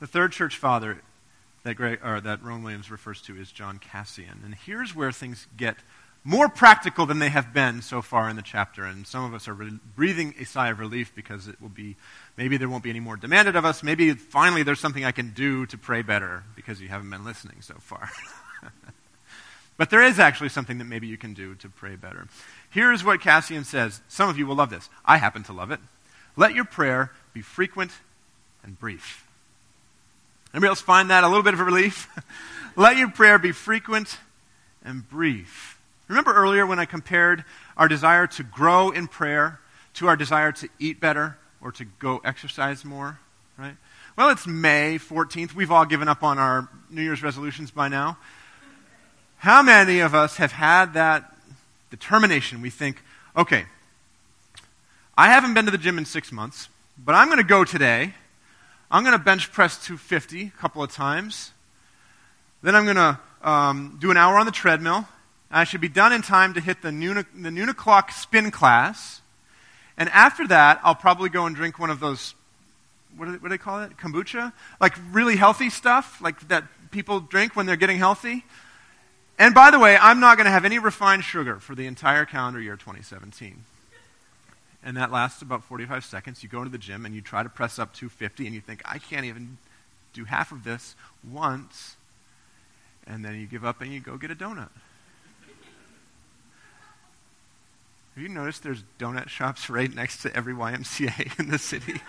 The 0.00 0.06
third 0.06 0.32
church 0.32 0.56
father 0.56 0.98
that, 1.64 1.74
Greg, 1.74 2.00
that 2.02 2.42
Rowan 2.42 2.62
Williams 2.62 2.90
refers 2.90 3.20
to 3.22 3.38
is 3.38 3.52
John 3.52 3.78
Cassian. 3.78 4.42
And 4.44 4.54
here's 4.54 4.94
where 4.94 5.12
things 5.12 5.46
get 5.56 5.76
more 6.24 6.48
practical 6.48 7.06
than 7.06 7.18
they 7.18 7.28
have 7.28 7.52
been 7.52 7.82
so 7.82 8.00
far 8.00 8.28
in 8.28 8.36
the 8.36 8.42
chapter. 8.42 8.84
And 8.84 9.06
some 9.06 9.24
of 9.24 9.34
us 9.34 9.48
are 9.48 9.54
re- 9.54 9.78
breathing 9.96 10.34
a 10.38 10.44
sigh 10.44 10.68
of 10.68 10.78
relief 10.78 11.12
because 11.14 11.48
it 11.48 11.60
will 11.60 11.68
be, 11.68 11.96
maybe 12.36 12.56
there 12.56 12.68
won't 12.68 12.84
be 12.84 12.90
any 12.90 13.00
more 13.00 13.16
demanded 13.16 13.56
of 13.56 13.64
us. 13.64 13.82
Maybe 13.82 14.12
finally 14.14 14.62
there's 14.62 14.80
something 14.80 15.04
I 15.04 15.12
can 15.12 15.30
do 15.30 15.66
to 15.66 15.78
pray 15.78 16.02
better 16.02 16.44
because 16.54 16.80
you 16.80 16.88
haven't 16.88 17.10
been 17.10 17.24
listening 17.24 17.60
so 17.60 17.74
far. 17.74 18.10
but 19.76 19.90
there 19.90 20.02
is 20.02 20.18
actually 20.18 20.48
something 20.48 20.78
that 20.78 20.84
maybe 20.84 21.06
you 21.06 21.16
can 21.16 21.34
do 21.34 21.54
to 21.56 21.68
pray 21.68 21.96
better. 21.96 22.28
Here's 22.70 23.04
what 23.04 23.20
Cassian 23.20 23.64
says. 23.64 24.00
Some 24.08 24.28
of 24.28 24.38
you 24.38 24.46
will 24.46 24.54
love 24.54 24.70
this. 24.70 24.88
I 25.04 25.16
happen 25.16 25.42
to 25.44 25.52
love 25.52 25.70
it. 25.70 25.80
Let 26.36 26.54
your 26.54 26.64
prayer 26.64 27.10
be 27.32 27.42
frequent 27.42 27.92
and 28.62 28.78
brief. 28.78 29.26
Anybody 30.54 30.68
else 30.68 30.80
find 30.80 31.10
that 31.10 31.24
a 31.24 31.28
little 31.28 31.42
bit 31.42 31.54
of 31.54 31.60
a 31.60 31.64
relief? 31.64 32.08
Let 32.76 32.96
your 32.96 33.10
prayer 33.10 33.38
be 33.38 33.52
frequent 33.52 34.18
and 34.84 35.08
brief. 35.08 35.78
Remember 36.08 36.32
earlier 36.32 36.66
when 36.66 36.78
I 36.78 36.84
compared 36.84 37.44
our 37.76 37.88
desire 37.88 38.26
to 38.28 38.42
grow 38.42 38.90
in 38.90 39.08
prayer 39.08 39.60
to 39.94 40.08
our 40.08 40.16
desire 40.16 40.52
to 40.52 40.68
eat 40.78 41.00
better 41.00 41.38
or 41.60 41.72
to 41.72 41.84
go 41.84 42.20
exercise 42.24 42.84
more, 42.84 43.18
right? 43.56 43.76
Well, 44.16 44.30
it's 44.30 44.46
May 44.46 44.98
14th. 44.98 45.54
We've 45.54 45.70
all 45.70 45.86
given 45.86 46.08
up 46.08 46.22
on 46.22 46.38
our 46.38 46.68
New 46.90 47.02
Year's 47.02 47.22
resolutions 47.22 47.70
by 47.70 47.88
now. 47.88 48.18
How 49.42 49.60
many 49.60 49.98
of 49.98 50.14
us 50.14 50.36
have 50.36 50.52
had 50.52 50.94
that 50.94 51.34
determination? 51.90 52.62
We 52.62 52.70
think, 52.70 53.02
okay, 53.36 53.64
I 55.18 55.30
haven't 55.30 55.54
been 55.54 55.64
to 55.64 55.72
the 55.72 55.78
gym 55.78 55.98
in 55.98 56.04
six 56.04 56.30
months, 56.30 56.68
but 56.96 57.16
I'm 57.16 57.26
going 57.26 57.38
to 57.38 57.44
go 57.44 57.64
today. 57.64 58.14
I'm 58.88 59.02
going 59.02 59.18
to 59.18 59.24
bench 59.24 59.50
press 59.50 59.84
250 59.84 60.42
a 60.42 60.50
couple 60.50 60.80
of 60.80 60.92
times. 60.92 61.50
Then 62.62 62.76
I'm 62.76 62.84
going 62.84 62.94
to 62.94 63.18
um, 63.42 63.98
do 64.00 64.12
an 64.12 64.16
hour 64.16 64.38
on 64.38 64.46
the 64.46 64.52
treadmill. 64.52 65.08
I 65.50 65.64
should 65.64 65.80
be 65.80 65.88
done 65.88 66.12
in 66.12 66.22
time 66.22 66.54
to 66.54 66.60
hit 66.60 66.80
the 66.80 66.92
noon, 66.92 67.26
the 67.36 67.50
noon 67.50 67.68
o'clock 67.68 68.12
spin 68.12 68.52
class. 68.52 69.22
And 69.98 70.08
after 70.10 70.46
that, 70.46 70.80
I'll 70.84 70.94
probably 70.94 71.30
go 71.30 71.46
and 71.46 71.56
drink 71.56 71.80
one 71.80 71.90
of 71.90 71.98
those, 71.98 72.36
what 73.16 73.24
do, 73.24 73.32
they, 73.32 73.38
what 73.38 73.48
do 73.48 73.48
they 73.48 73.58
call 73.58 73.82
it? 73.82 73.96
Kombucha? 73.96 74.52
Like 74.80 74.94
really 75.10 75.34
healthy 75.34 75.68
stuff, 75.68 76.20
like 76.20 76.46
that 76.46 76.62
people 76.92 77.18
drink 77.18 77.56
when 77.56 77.66
they're 77.66 77.74
getting 77.74 77.98
healthy. 77.98 78.44
And 79.42 79.54
by 79.54 79.70
the 79.70 79.78
way, 79.78 79.96
I'm 79.96 80.20
not 80.20 80.36
going 80.36 80.44
to 80.44 80.52
have 80.52 80.64
any 80.64 80.78
refined 80.78 81.24
sugar 81.24 81.58
for 81.58 81.74
the 81.74 81.86
entire 81.86 82.24
calendar 82.24 82.60
year 82.60 82.76
2017 82.76 83.64
and 84.82 84.96
that 84.96 85.12
lasts 85.12 85.42
about 85.42 85.62
45 85.64 86.04
seconds. 86.04 86.42
You 86.42 86.48
go 86.48 86.58
into 86.58 86.70
the 86.70 86.78
gym 86.78 87.06
and 87.06 87.14
you 87.14 87.20
try 87.20 87.42
to 87.42 87.48
press 87.48 87.78
up 87.78 87.94
250, 87.94 88.46
and 88.46 88.54
you 88.54 88.60
think, 88.60 88.82
I 88.84 88.98
can't 88.98 89.24
even 89.24 89.58
do 90.12 90.24
half 90.24 90.52
of 90.52 90.64
this 90.64 90.96
once. 91.28 91.96
And 93.06 93.24
then 93.24 93.40
you 93.40 93.46
give 93.46 93.64
up 93.64 93.80
and 93.80 93.92
you 93.92 94.00
go 94.00 94.16
get 94.16 94.30
a 94.30 94.34
donut. 94.34 94.70
Have 98.14 98.22
you 98.22 98.28
noticed 98.28 98.62
there's 98.62 98.82
donut 98.98 99.28
shops 99.28 99.70
right 99.70 99.92
next 99.92 100.22
to 100.22 100.36
every 100.36 100.52
YMCA 100.52 101.38
in 101.38 101.48
the 101.48 101.58
city? 101.58 102.00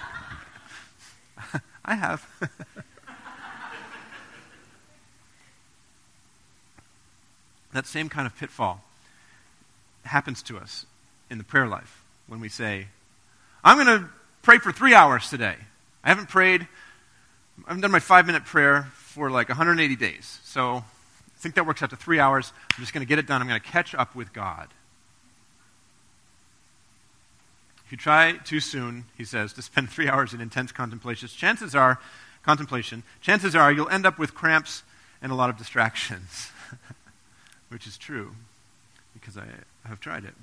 I 1.86 1.96
have. 1.96 2.28
that 7.74 7.88
same 7.88 8.10
kind 8.10 8.26
of 8.26 8.36
pitfall 8.38 8.84
happens 10.06 10.42
to 10.44 10.58
us 10.58 10.86
in 11.30 11.38
the 11.38 11.44
prayer 11.44 11.68
life 11.68 12.04
when 12.28 12.40
we 12.40 12.50
say, 12.50 12.88
I'm 13.64 13.84
going 13.84 14.00
to 14.00 14.10
pray 14.42 14.60
for 14.60 14.72
three 14.72 14.94
hours 14.94 15.30
today. 15.30 15.56
I 16.04 16.10
haven't 16.10 16.30
prayed, 16.30 16.68
I 17.66 17.70
haven't 17.70 17.82
done 17.82 17.92
my 17.92 18.00
five 18.00 18.26
minute 18.26 18.46
prayer 18.46 18.88
for 18.94 19.30
like 19.30 19.50
180 19.50 19.96
days. 19.96 20.40
So 20.44 20.78
I 20.78 21.40
think 21.40 21.56
that 21.56 21.66
works 21.66 21.82
out 21.82 21.90
to 21.92 21.96
three 21.96 22.20
hours. 22.20 22.52
I'm 22.76 22.82
just 22.82 22.94
going 22.94 23.06
to 23.06 23.08
get 23.08 23.20
it 23.20 23.28
done. 23.28 23.42
I'm 23.42 23.48
going 23.48 23.60
to 23.60 23.68
catch 23.68 23.96
up 23.96 24.16
with 24.16 24.34
God. 24.34 24.70
If 27.86 27.92
you 27.92 27.98
try 27.98 28.34
too 28.44 28.60
soon, 28.60 29.06
he 29.18 29.26
says, 29.26 29.54
to 29.54 29.62
spend 29.62 29.90
three 29.90 30.08
hours 30.08 30.34
in 30.34 30.42
intense 30.42 30.72
contemplation, 30.72 31.28
chances 31.30 31.76
are, 31.76 32.00
contemplation, 32.44 33.04
chances 33.22 33.56
are 33.56 33.72
you'll 33.72 33.90
end 33.90 34.06
up 34.06 34.18
with 34.18 34.34
cramps 34.34 34.84
and 35.22 35.32
a 35.32 35.36
lot 35.36 35.50
of 35.50 35.58
distractions. 35.58 36.50
Which 37.74 37.88
is 37.88 37.98
true, 37.98 38.36
because 39.16 39.36
I 39.36 39.48
have 39.86 40.00
tried 40.00 40.26
it. 40.26 40.36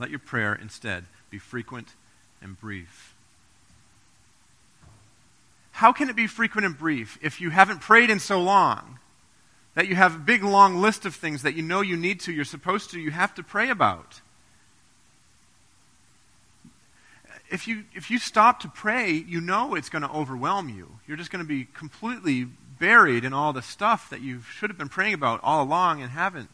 Let 0.00 0.10
your 0.10 0.18
prayer 0.18 0.52
instead 0.52 1.04
be 1.30 1.38
frequent 1.38 1.94
and 2.42 2.60
brief. 2.60 3.14
How 5.70 5.92
can 5.92 6.10
it 6.10 6.16
be 6.16 6.26
frequent 6.26 6.66
and 6.66 6.76
brief 6.76 7.20
if 7.22 7.40
you 7.40 7.50
haven't 7.50 7.80
prayed 7.80 8.10
in 8.10 8.18
so 8.18 8.42
long? 8.42 8.98
That 9.76 9.86
you 9.86 9.94
have 9.94 10.16
a 10.16 10.18
big 10.18 10.42
long 10.42 10.80
list 10.80 11.06
of 11.06 11.14
things 11.14 11.42
that 11.42 11.54
you 11.54 11.62
know 11.62 11.82
you 11.82 11.96
need 11.96 12.18
to, 12.22 12.32
you're 12.32 12.44
supposed 12.44 12.90
to, 12.90 12.98
you 12.98 13.12
have 13.12 13.32
to 13.36 13.44
pray 13.44 13.70
about. 13.70 14.20
If 17.48 17.68
you, 17.68 17.84
if 17.94 18.10
you 18.10 18.18
stop 18.18 18.58
to 18.62 18.68
pray, 18.68 19.12
you 19.12 19.40
know 19.40 19.76
it's 19.76 19.88
going 19.88 20.02
to 20.02 20.10
overwhelm 20.10 20.68
you. 20.68 20.98
You're 21.06 21.16
just 21.16 21.30
going 21.30 21.44
to 21.44 21.48
be 21.48 21.68
completely 21.74 22.48
buried 22.80 23.24
in 23.24 23.32
all 23.32 23.52
the 23.52 23.62
stuff 23.62 24.10
that 24.10 24.20
you 24.20 24.40
should 24.42 24.70
have 24.70 24.78
been 24.78 24.88
praying 24.88 25.14
about 25.14 25.38
all 25.44 25.62
along 25.62 26.02
and 26.02 26.10
haven't. 26.10 26.48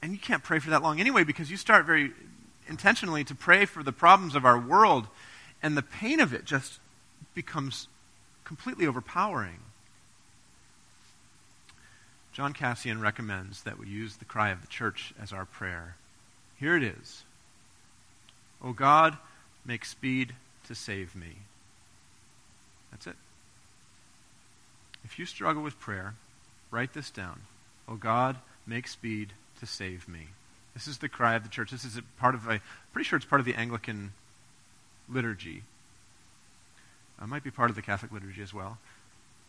And 0.00 0.12
you 0.12 0.18
can't 0.18 0.42
pray 0.42 0.60
for 0.60 0.70
that 0.70 0.82
long 0.82 1.00
anyway 1.00 1.24
because 1.24 1.50
you 1.50 1.58
start 1.58 1.84
very 1.84 2.12
intentionally 2.68 3.24
to 3.24 3.34
pray 3.34 3.66
for 3.66 3.82
the 3.82 3.92
problems 3.92 4.34
of 4.34 4.44
our 4.44 4.58
world, 4.58 5.06
and 5.62 5.76
the 5.76 5.82
pain 5.82 6.20
of 6.20 6.32
it 6.32 6.44
just 6.44 6.78
becomes 7.34 7.88
completely 8.44 8.86
overpowering. 8.86 9.58
John 12.32 12.52
Cassian 12.52 13.00
recommends 13.00 13.62
that 13.62 13.78
we 13.78 13.86
use 13.86 14.16
the 14.16 14.24
cry 14.24 14.50
of 14.50 14.60
the 14.60 14.66
church 14.66 15.12
as 15.20 15.32
our 15.32 15.44
prayer. 15.44 15.96
Here 16.58 16.76
it 16.76 16.82
is 16.82 17.24
O 18.62 18.72
God, 18.72 19.16
make 19.64 19.84
speed 19.84 20.34
to 20.66 20.74
save 20.74 21.14
me. 21.16 21.38
That's 22.96 23.08
it. 23.08 23.16
If 25.04 25.18
you 25.18 25.26
struggle 25.26 25.62
with 25.62 25.78
prayer, 25.78 26.14
write 26.70 26.94
this 26.94 27.10
down. 27.10 27.42
Oh 27.86 27.96
God, 27.96 28.36
make 28.66 28.88
speed 28.88 29.34
to 29.60 29.66
save 29.66 30.08
me. 30.08 30.28
This 30.72 30.88
is 30.88 30.98
the 30.98 31.08
cry 31.08 31.34
of 31.34 31.42
the 31.42 31.50
church. 31.50 31.70
This 31.70 31.84
is 31.84 32.00
part 32.18 32.34
of 32.34 32.48
a, 32.48 32.60
pretty 32.92 33.06
sure 33.06 33.18
it's 33.18 33.26
part 33.26 33.40
of 33.40 33.44
the 33.44 33.54
Anglican 33.54 34.12
liturgy. 35.10 35.62
It 37.18 37.24
uh, 37.24 37.26
might 37.26 37.44
be 37.44 37.50
part 37.50 37.68
of 37.68 37.76
the 37.76 37.82
Catholic 37.82 38.12
liturgy 38.12 38.40
as 38.40 38.54
well. 38.54 38.78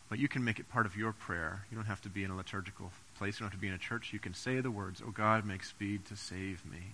But 0.10 0.20
you 0.20 0.28
can 0.28 0.44
make 0.44 0.60
it 0.60 0.70
part 0.70 0.86
of 0.86 0.98
your 0.98 1.14
prayer. 1.14 1.64
You 1.72 1.76
don't 1.76 1.86
have 1.86 2.02
to 2.02 2.10
be 2.10 2.26
in 2.26 2.32
a 2.32 2.36
liturgical 2.36 2.92
place. 3.18 3.36
You 3.36 3.46
don't 3.46 3.52
have 3.52 3.60
to 3.60 3.62
be 3.62 3.70
in 3.70 3.74
a 3.74 3.78
church. 3.78 4.12
You 4.12 4.20
can 4.20 4.34
say 4.34 4.60
the 4.60 4.72
words, 4.72 5.02
Oh 5.06 5.12
God, 5.12 5.46
make 5.46 5.64
speed 5.64 6.06
to 6.08 6.18
save 6.18 6.66
me. 6.70 6.92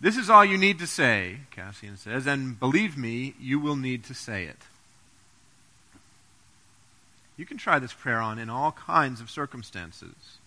This 0.00 0.16
is 0.16 0.30
all 0.30 0.44
you 0.44 0.58
need 0.58 0.78
to 0.78 0.86
say, 0.86 1.40
Cassian 1.50 1.96
says, 1.96 2.26
and 2.26 2.60
believe 2.60 2.96
me, 2.96 3.34
you 3.40 3.58
will 3.58 3.76
need 3.76 4.04
to 4.04 4.14
say 4.14 4.44
it. 4.44 4.58
You 7.36 7.44
can 7.44 7.58
try 7.58 7.78
this 7.78 7.92
prayer 7.92 8.20
on 8.20 8.38
in 8.38 8.48
all 8.48 8.72
kinds 8.72 9.20
of 9.20 9.30
circumstances. 9.30 10.38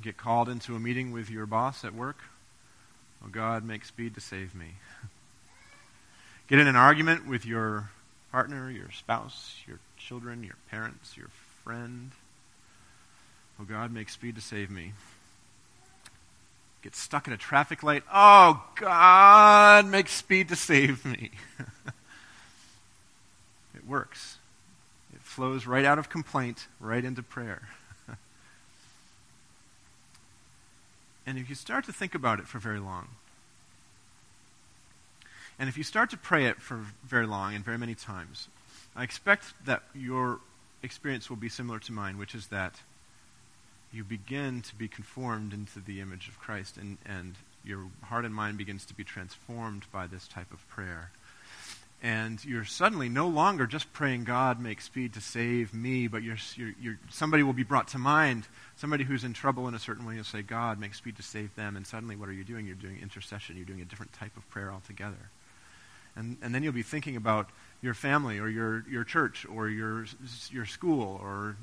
Get 0.00 0.16
called 0.16 0.48
into 0.48 0.74
a 0.74 0.80
meeting 0.80 1.12
with 1.12 1.30
your 1.30 1.46
boss 1.46 1.84
at 1.84 1.94
work. 1.94 2.18
Oh 3.24 3.28
God, 3.28 3.64
make 3.64 3.84
speed 3.84 4.14
to 4.14 4.20
save 4.20 4.54
me. 4.54 4.74
Get 6.48 6.58
in 6.58 6.66
an 6.66 6.76
argument 6.76 7.26
with 7.26 7.44
your 7.44 7.90
partner, 8.32 8.70
your 8.70 8.90
spouse, 8.90 9.56
your 9.66 9.78
children, 9.98 10.42
your 10.42 10.56
parents, 10.70 11.16
your 11.16 11.28
friend. 11.64 12.12
Oh 13.60 13.64
God, 13.64 13.92
make 13.92 14.08
speed 14.08 14.36
to 14.36 14.40
save 14.40 14.70
me. 14.70 14.92
Get 16.82 16.94
stuck 16.94 17.26
in 17.26 17.32
a 17.32 17.36
traffic 17.36 17.82
light. 17.82 18.04
Oh 18.12 18.64
God, 18.76 19.86
make 19.86 20.08
speed 20.08 20.48
to 20.48 20.56
save 20.56 21.04
me. 21.04 21.32
it 23.74 23.86
works. 23.86 24.37
Flows 25.38 25.68
right 25.68 25.84
out 25.84 26.00
of 26.00 26.08
complaint, 26.08 26.66
right 26.80 27.04
into 27.04 27.22
prayer. 27.22 27.68
and 31.28 31.38
if 31.38 31.48
you 31.48 31.54
start 31.54 31.84
to 31.84 31.92
think 31.92 32.16
about 32.16 32.40
it 32.40 32.48
for 32.48 32.58
very 32.58 32.80
long, 32.80 33.06
and 35.56 35.68
if 35.68 35.78
you 35.78 35.84
start 35.84 36.10
to 36.10 36.16
pray 36.16 36.46
it 36.46 36.60
for 36.60 36.86
very 37.04 37.24
long 37.24 37.54
and 37.54 37.64
very 37.64 37.78
many 37.78 37.94
times, 37.94 38.48
I 38.96 39.04
expect 39.04 39.64
that 39.64 39.84
your 39.94 40.40
experience 40.82 41.30
will 41.30 41.36
be 41.36 41.48
similar 41.48 41.78
to 41.78 41.92
mine, 41.92 42.18
which 42.18 42.34
is 42.34 42.48
that 42.48 42.80
you 43.92 44.02
begin 44.02 44.60
to 44.62 44.74
be 44.74 44.88
conformed 44.88 45.52
into 45.52 45.78
the 45.78 46.00
image 46.00 46.26
of 46.26 46.40
Christ, 46.40 46.76
and, 46.76 46.98
and 47.06 47.36
your 47.62 47.84
heart 48.02 48.24
and 48.24 48.34
mind 48.34 48.58
begins 48.58 48.84
to 48.86 48.94
be 48.94 49.04
transformed 49.04 49.84
by 49.92 50.08
this 50.08 50.26
type 50.26 50.52
of 50.52 50.68
prayer. 50.68 51.12
And 52.00 52.44
you're 52.44 52.64
suddenly 52.64 53.08
no 53.08 53.26
longer 53.26 53.66
just 53.66 53.92
praying, 53.92 54.22
God, 54.22 54.60
make 54.60 54.80
speed 54.80 55.14
to 55.14 55.20
save 55.20 55.74
me, 55.74 56.06
but 56.06 56.22
you're, 56.22 56.36
you're, 56.54 56.74
you're, 56.80 56.98
somebody 57.10 57.42
will 57.42 57.52
be 57.52 57.64
brought 57.64 57.88
to 57.88 57.98
mind, 57.98 58.46
somebody 58.76 59.02
who's 59.02 59.24
in 59.24 59.32
trouble 59.32 59.66
in 59.66 59.74
a 59.74 59.80
certain 59.80 60.06
way, 60.06 60.14
you'll 60.14 60.22
say, 60.22 60.42
God, 60.42 60.78
make 60.78 60.94
speed 60.94 61.16
to 61.16 61.24
save 61.24 61.54
them. 61.56 61.76
And 61.76 61.84
suddenly, 61.84 62.14
what 62.14 62.28
are 62.28 62.32
you 62.32 62.44
doing? 62.44 62.66
You're 62.66 62.76
doing 62.76 63.00
intercession. 63.02 63.56
You're 63.56 63.64
doing 63.64 63.80
a 63.80 63.84
different 63.84 64.12
type 64.12 64.36
of 64.36 64.48
prayer 64.48 64.72
altogether. 64.72 65.30
And, 66.14 66.36
and 66.40 66.54
then 66.54 66.62
you'll 66.62 66.72
be 66.72 66.82
thinking 66.82 67.16
about 67.16 67.50
your 67.80 67.94
family 67.94 68.38
or 68.38 68.48
your, 68.48 68.84
your 68.88 69.04
church 69.04 69.44
or 69.52 69.68
your, 69.68 70.06
your 70.50 70.66
school 70.66 71.18
or 71.20 71.56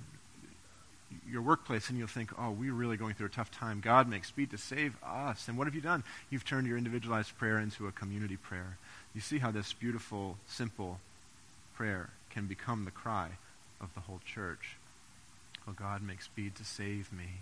your 1.30 1.42
workplace, 1.42 1.90
and 1.90 1.98
you'll 1.98 2.08
think, 2.08 2.32
oh, 2.40 2.52
we're 2.52 2.74
really 2.74 2.98
going 2.98 3.14
through 3.14 3.28
a 3.28 3.30
tough 3.30 3.52
time. 3.52 3.80
God 3.80 4.10
makes 4.10 4.28
speed 4.28 4.52
to 4.52 4.58
save 4.58 4.96
us. 5.04 5.48
And 5.48 5.58
what 5.58 5.68
have 5.68 5.76
you 5.76 5.82
done? 5.82 6.04
You've 6.30 6.46
turned 6.46 6.68
your 6.68 6.78
individualized 6.78 7.38
prayer 7.38 7.60
into 7.60 7.88
a 7.88 7.92
community 7.92 8.38
prayer. 8.38 8.78
You 9.14 9.22
see 9.22 9.40
how 9.40 9.52
this 9.52 9.74
beautiful, 9.74 10.38
simple 10.48 11.00
prayer 11.76 12.10
can 12.30 12.48
become 12.48 12.86
the 12.86 12.92
cry 12.92 13.30
of 13.80 13.94
the 13.94 14.02
whole 14.02 14.22
church. 14.26 14.78
Oh, 15.68 15.74
God, 15.74 16.02
make 16.02 16.22
speed 16.22 16.56
to 16.56 16.66
save 16.66 17.12
me. 17.12 17.42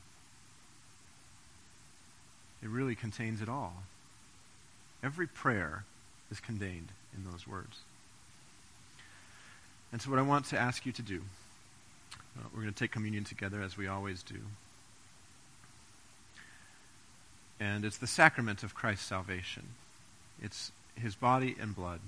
It 2.62 2.70
really 2.70 2.96
contains 2.96 3.42
it 3.42 3.50
all. 3.50 3.84
Every 5.04 5.28
prayer 5.28 5.84
is 6.32 6.40
contained 6.40 6.90
in 7.16 7.30
those 7.30 7.46
words. 7.46 7.80
And 9.92 10.02
so, 10.02 10.10
what 10.10 10.18
I 10.18 10.24
want 10.24 10.46
to 10.48 10.60
ask 10.60 10.86
you 10.86 10.92
to 10.94 11.02
do, 11.02 11.22
uh, 12.38 12.48
we're 12.54 12.62
going 12.62 12.74
to 12.74 12.80
take 12.80 12.92
communion 12.92 13.24
together 13.24 13.62
as 13.62 13.78
we 13.78 13.88
always 13.88 14.24
do. 14.24 14.40
And 17.60 17.86
it's 17.86 17.98
the 17.98 18.08
sacrament 18.08 18.64
of 18.64 18.76
Christ's 18.76 19.06
salvation. 19.06 19.70
It's 20.42 20.72
his 20.96 21.16
body 21.16 21.56
and 21.60 21.76
blood 21.76 22.00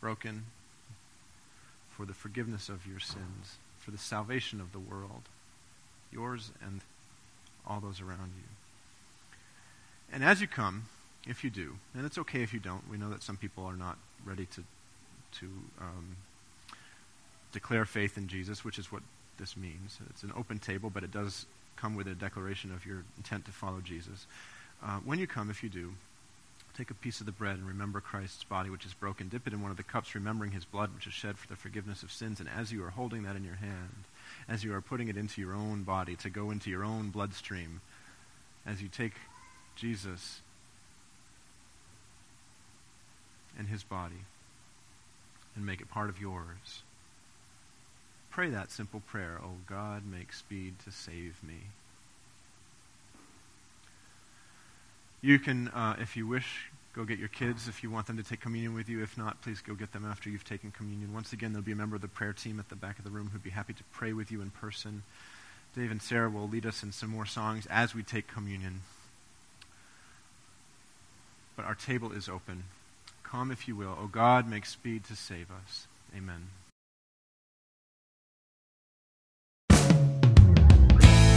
broken 0.00 0.44
for 1.90 2.04
the 2.04 2.14
forgiveness 2.14 2.68
of 2.68 2.86
your 2.86 3.00
sins, 3.00 3.56
for 3.78 3.90
the 3.90 3.98
salvation 3.98 4.60
of 4.60 4.72
the 4.72 4.78
world, 4.78 5.22
yours 6.12 6.50
and 6.64 6.80
all 7.66 7.80
those 7.80 8.00
around 8.00 8.32
you. 8.36 8.48
And 10.12 10.22
as 10.22 10.40
you 10.40 10.46
come, 10.46 10.84
if 11.26 11.42
you 11.42 11.50
do, 11.50 11.76
and 11.94 12.06
it's 12.06 12.18
okay 12.18 12.42
if 12.42 12.54
you 12.54 12.60
don't. 12.60 12.88
We 12.90 12.96
know 12.96 13.10
that 13.10 13.22
some 13.22 13.36
people 13.36 13.64
are 13.64 13.76
not 13.76 13.98
ready 14.24 14.46
to 14.46 14.62
to 15.40 15.46
um, 15.80 16.16
declare 17.52 17.84
faith 17.84 18.16
in 18.16 18.28
Jesus, 18.28 18.64
which 18.64 18.78
is 18.78 18.90
what 18.90 19.02
this 19.38 19.56
means. 19.56 19.98
It's 20.10 20.22
an 20.22 20.32
open 20.36 20.58
table, 20.58 20.90
but 20.90 21.04
it 21.04 21.12
does 21.12 21.46
come 21.76 21.94
with 21.94 22.06
a 22.06 22.14
declaration 22.14 22.72
of 22.72 22.86
your 22.86 23.04
intent 23.16 23.44
to 23.46 23.52
follow 23.52 23.80
Jesus. 23.80 24.26
Uh, 24.82 24.98
when 25.04 25.18
you 25.18 25.26
come, 25.26 25.50
if 25.50 25.62
you 25.62 25.68
do, 25.68 25.92
take 26.76 26.90
a 26.90 26.94
piece 26.94 27.20
of 27.20 27.26
the 27.26 27.32
bread 27.32 27.56
and 27.56 27.66
remember 27.66 28.00
Christ's 28.00 28.44
body, 28.44 28.70
which 28.70 28.84
is 28.84 28.94
broken. 28.94 29.28
Dip 29.28 29.46
it 29.46 29.52
in 29.52 29.62
one 29.62 29.70
of 29.70 29.76
the 29.76 29.82
cups, 29.82 30.14
remembering 30.14 30.52
his 30.52 30.64
blood, 30.64 30.94
which 30.94 31.06
is 31.06 31.12
shed 31.12 31.38
for 31.38 31.48
the 31.48 31.56
forgiveness 31.56 32.02
of 32.02 32.12
sins. 32.12 32.40
And 32.40 32.48
as 32.48 32.72
you 32.72 32.84
are 32.84 32.90
holding 32.90 33.22
that 33.22 33.36
in 33.36 33.44
your 33.44 33.54
hand, 33.54 34.04
as 34.48 34.62
you 34.62 34.74
are 34.74 34.80
putting 34.80 35.08
it 35.08 35.16
into 35.16 35.40
your 35.40 35.54
own 35.54 35.82
body 35.82 36.16
to 36.16 36.30
go 36.30 36.50
into 36.50 36.70
your 36.70 36.84
own 36.84 37.10
bloodstream, 37.10 37.80
as 38.66 38.82
you 38.82 38.88
take 38.88 39.14
Jesus 39.76 40.40
and 43.58 43.68
his 43.68 43.82
body 43.82 44.24
and 45.54 45.64
make 45.64 45.80
it 45.80 45.90
part 45.90 46.10
of 46.10 46.20
yours. 46.20 46.82
Pray 48.36 48.50
that 48.50 48.70
simple 48.70 49.00
prayer, 49.00 49.40
Oh 49.42 49.56
God, 49.66 50.02
make 50.04 50.30
speed 50.30 50.74
to 50.84 50.92
save 50.92 51.42
me. 51.42 51.54
You 55.22 55.38
can, 55.38 55.68
uh, 55.68 55.96
if 55.98 56.18
you 56.18 56.26
wish, 56.26 56.70
go 56.92 57.04
get 57.04 57.18
your 57.18 57.28
kids 57.28 57.66
if 57.66 57.82
you 57.82 57.90
want 57.90 58.06
them 58.06 58.18
to 58.18 58.22
take 58.22 58.42
communion 58.42 58.74
with 58.74 58.90
you. 58.90 59.02
If 59.02 59.16
not, 59.16 59.40
please 59.40 59.62
go 59.62 59.72
get 59.72 59.94
them 59.94 60.04
after 60.04 60.28
you've 60.28 60.44
taken 60.44 60.70
communion. 60.70 61.14
Once 61.14 61.32
again, 61.32 61.54
there'll 61.54 61.64
be 61.64 61.72
a 61.72 61.76
member 61.76 61.96
of 61.96 62.02
the 62.02 62.08
prayer 62.08 62.34
team 62.34 62.60
at 62.60 62.68
the 62.68 62.76
back 62.76 62.98
of 62.98 63.06
the 63.06 63.10
room 63.10 63.30
who'd 63.32 63.42
be 63.42 63.48
happy 63.48 63.72
to 63.72 63.82
pray 63.94 64.12
with 64.12 64.30
you 64.30 64.42
in 64.42 64.50
person. 64.50 65.02
Dave 65.74 65.90
and 65.90 66.02
Sarah 66.02 66.28
will 66.28 66.46
lead 66.46 66.66
us 66.66 66.82
in 66.82 66.92
some 66.92 67.08
more 67.08 67.24
songs 67.24 67.64
as 67.70 67.94
we 67.94 68.02
take 68.02 68.28
communion. 68.28 68.82
But 71.56 71.64
our 71.64 71.74
table 71.74 72.12
is 72.12 72.28
open. 72.28 72.64
Come, 73.22 73.50
if 73.50 73.66
you 73.66 73.76
will. 73.76 73.96
O 73.98 74.08
God, 74.08 74.46
make 74.46 74.66
speed 74.66 75.04
to 75.04 75.16
save 75.16 75.50
us. 75.50 75.86
Amen. 76.14 76.48